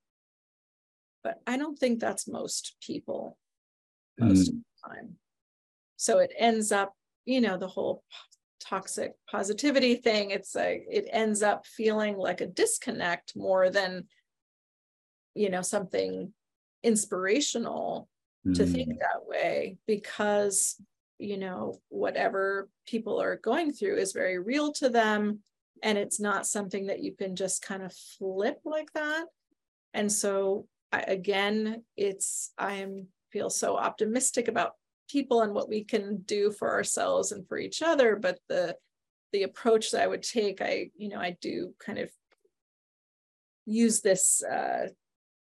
[1.24, 3.38] But I don't think that's most people
[4.18, 4.54] most mm.
[4.54, 5.16] of the time.
[5.98, 6.94] So it ends up,
[7.26, 8.04] you know, the whole
[8.60, 14.06] toxic positivity thing it's like it ends up feeling like a disconnect more than
[15.34, 16.32] you know something
[16.84, 18.08] inspirational
[18.46, 18.54] mm.
[18.54, 19.00] to think mm.
[19.00, 20.76] that way because
[21.18, 25.40] you know whatever people are going through is very real to them
[25.82, 29.26] and it's not something that you can just kind of flip like that
[29.94, 34.74] and so I, again it's i am feel so optimistic about
[35.10, 38.76] people and what we can do for ourselves and for each other but the
[39.34, 42.10] the approach that i would take i you know i do kind of
[43.66, 44.88] use this uh,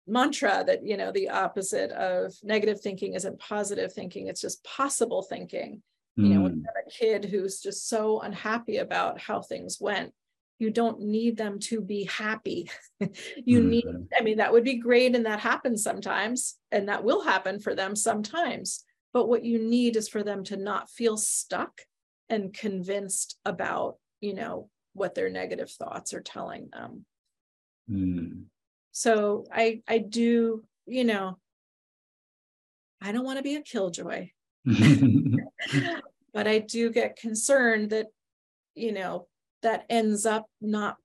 [0.07, 5.23] mantra that you know the opposite of negative thinking isn't positive thinking it's just possible
[5.23, 5.83] thinking
[6.17, 6.57] you know when Mm.
[6.57, 10.15] you have a kid who's just so unhappy about how things went
[10.59, 12.71] you don't need them to be happy
[13.45, 14.07] you need Mhm.
[14.19, 17.75] i mean that would be great and that happens sometimes and that will happen for
[17.75, 18.85] them sometimes
[19.17, 21.81] but what you need is for them to not feel stuck
[22.29, 27.07] and convinced about you know what their negative thoughts are telling them
[27.89, 28.47] Mm.
[28.91, 31.39] so i i do you know
[33.01, 34.29] i don't want to be a killjoy
[34.67, 38.09] but I do get concerned that,
[38.75, 39.27] you know,
[39.63, 40.97] that ends up not,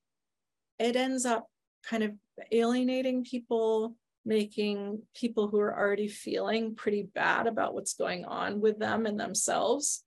[0.79, 1.45] it ends up
[1.87, 2.11] kind of
[2.51, 3.95] alienating people,
[4.25, 9.19] making people who are already feeling pretty bad about what's going on with them and
[9.19, 10.03] themselves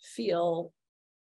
[0.00, 0.72] feel,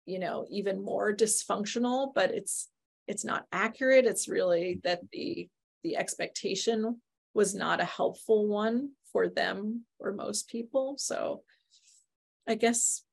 [0.05, 2.69] you know, even more dysfunctional, but it's,
[3.07, 4.05] it's not accurate.
[4.05, 5.49] It's really that the,
[5.83, 7.01] the expectation
[7.33, 10.95] was not a helpful one for them or most people.
[10.97, 11.43] So
[12.47, 13.03] I guess,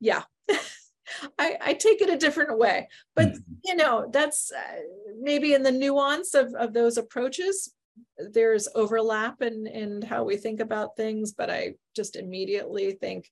[0.00, 0.24] yeah,
[1.38, 2.88] I, I take it a different way.
[3.14, 3.42] But Mhm.
[3.64, 4.80] you know, that's uh,
[5.20, 7.72] maybe in the nuance of, of those approaches,
[8.18, 11.32] there's overlap in, in how we think about things.
[11.32, 13.30] But I just immediately think,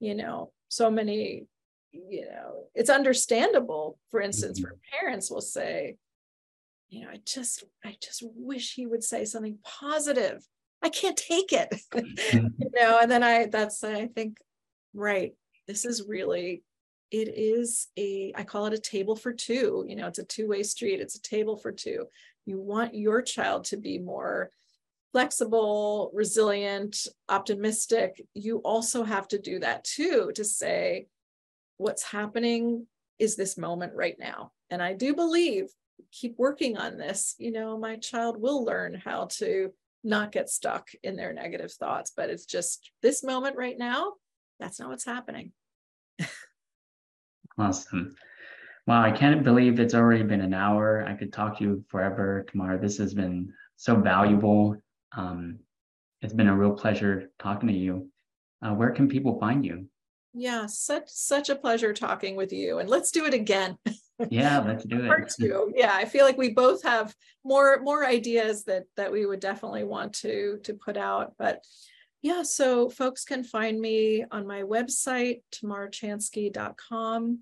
[0.00, 1.46] you know, so many,
[1.92, 3.98] you know, it's understandable.
[4.10, 4.68] For instance, mm-hmm.
[4.68, 5.96] for parents will say,
[6.88, 10.46] you know, I just, I just wish he would say something positive.
[10.82, 12.46] I can't take it, mm-hmm.
[12.58, 14.38] you know, and then I, that's, I think,
[14.94, 15.34] right
[15.66, 16.62] this is really
[17.10, 20.62] it is a i call it a table for two you know it's a two-way
[20.62, 22.06] street it's a table for two.
[22.44, 24.50] You want your child to be more
[25.12, 28.24] flexible resilient optimistic.
[28.34, 31.08] You also have to do that too to say
[31.76, 32.86] what's happening
[33.18, 34.52] is this moment right now.
[34.70, 35.66] And i do believe
[36.12, 39.72] keep working on this you know my child will learn how to
[40.04, 44.12] not get stuck in their negative thoughts but it's just this moment right now
[44.58, 45.52] that's not what's happening.
[47.58, 48.14] Awesome.
[48.86, 51.04] Wow, I can't believe it's already been an hour.
[51.06, 52.78] I could talk to you forever, Tamara.
[52.78, 54.76] This has been so valuable.
[55.16, 55.58] Um,
[56.22, 58.08] it's been a real pleasure talking to you.
[58.62, 59.86] Uh, where can people find you?
[60.32, 62.78] Yeah, such such a pleasure talking with you.
[62.78, 63.78] And let's do it again.
[64.30, 65.08] Yeah, let's do it.
[65.08, 65.74] Part two.
[65.76, 69.84] Yeah, I feel like we both have more more ideas that that we would definitely
[69.84, 71.34] want to to put out.
[71.38, 71.62] But
[72.22, 77.40] yeah, so folks can find me on my website, tamarchansky.com.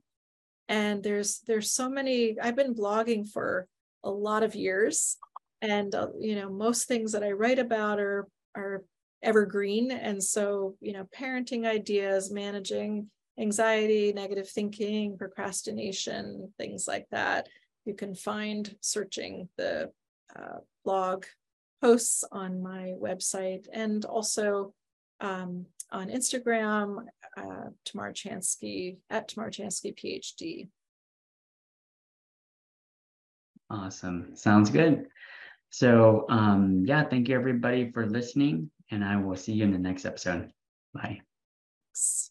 [0.68, 3.66] And there's there's so many, I've been blogging for
[4.02, 5.16] a lot of years.
[5.60, 8.84] And uh, you know, most things that I write about are are
[9.22, 9.90] evergreen.
[9.90, 17.48] And so, you know, parenting ideas, managing anxiety, negative thinking, procrastination, things like that.
[17.84, 19.90] You can find searching the
[20.36, 21.24] uh, blog
[21.82, 24.72] posts on my website and also
[25.20, 27.04] um, on Instagram,
[27.36, 30.68] uh, Tamar Chansky at Tamar Chansky PhD.
[33.70, 34.36] Awesome.
[34.36, 35.06] Sounds good.
[35.70, 39.78] So, um, yeah, thank you everybody for listening, and I will see you in the
[39.78, 40.50] next episode.
[40.92, 41.20] Bye.
[41.90, 42.30] Thanks.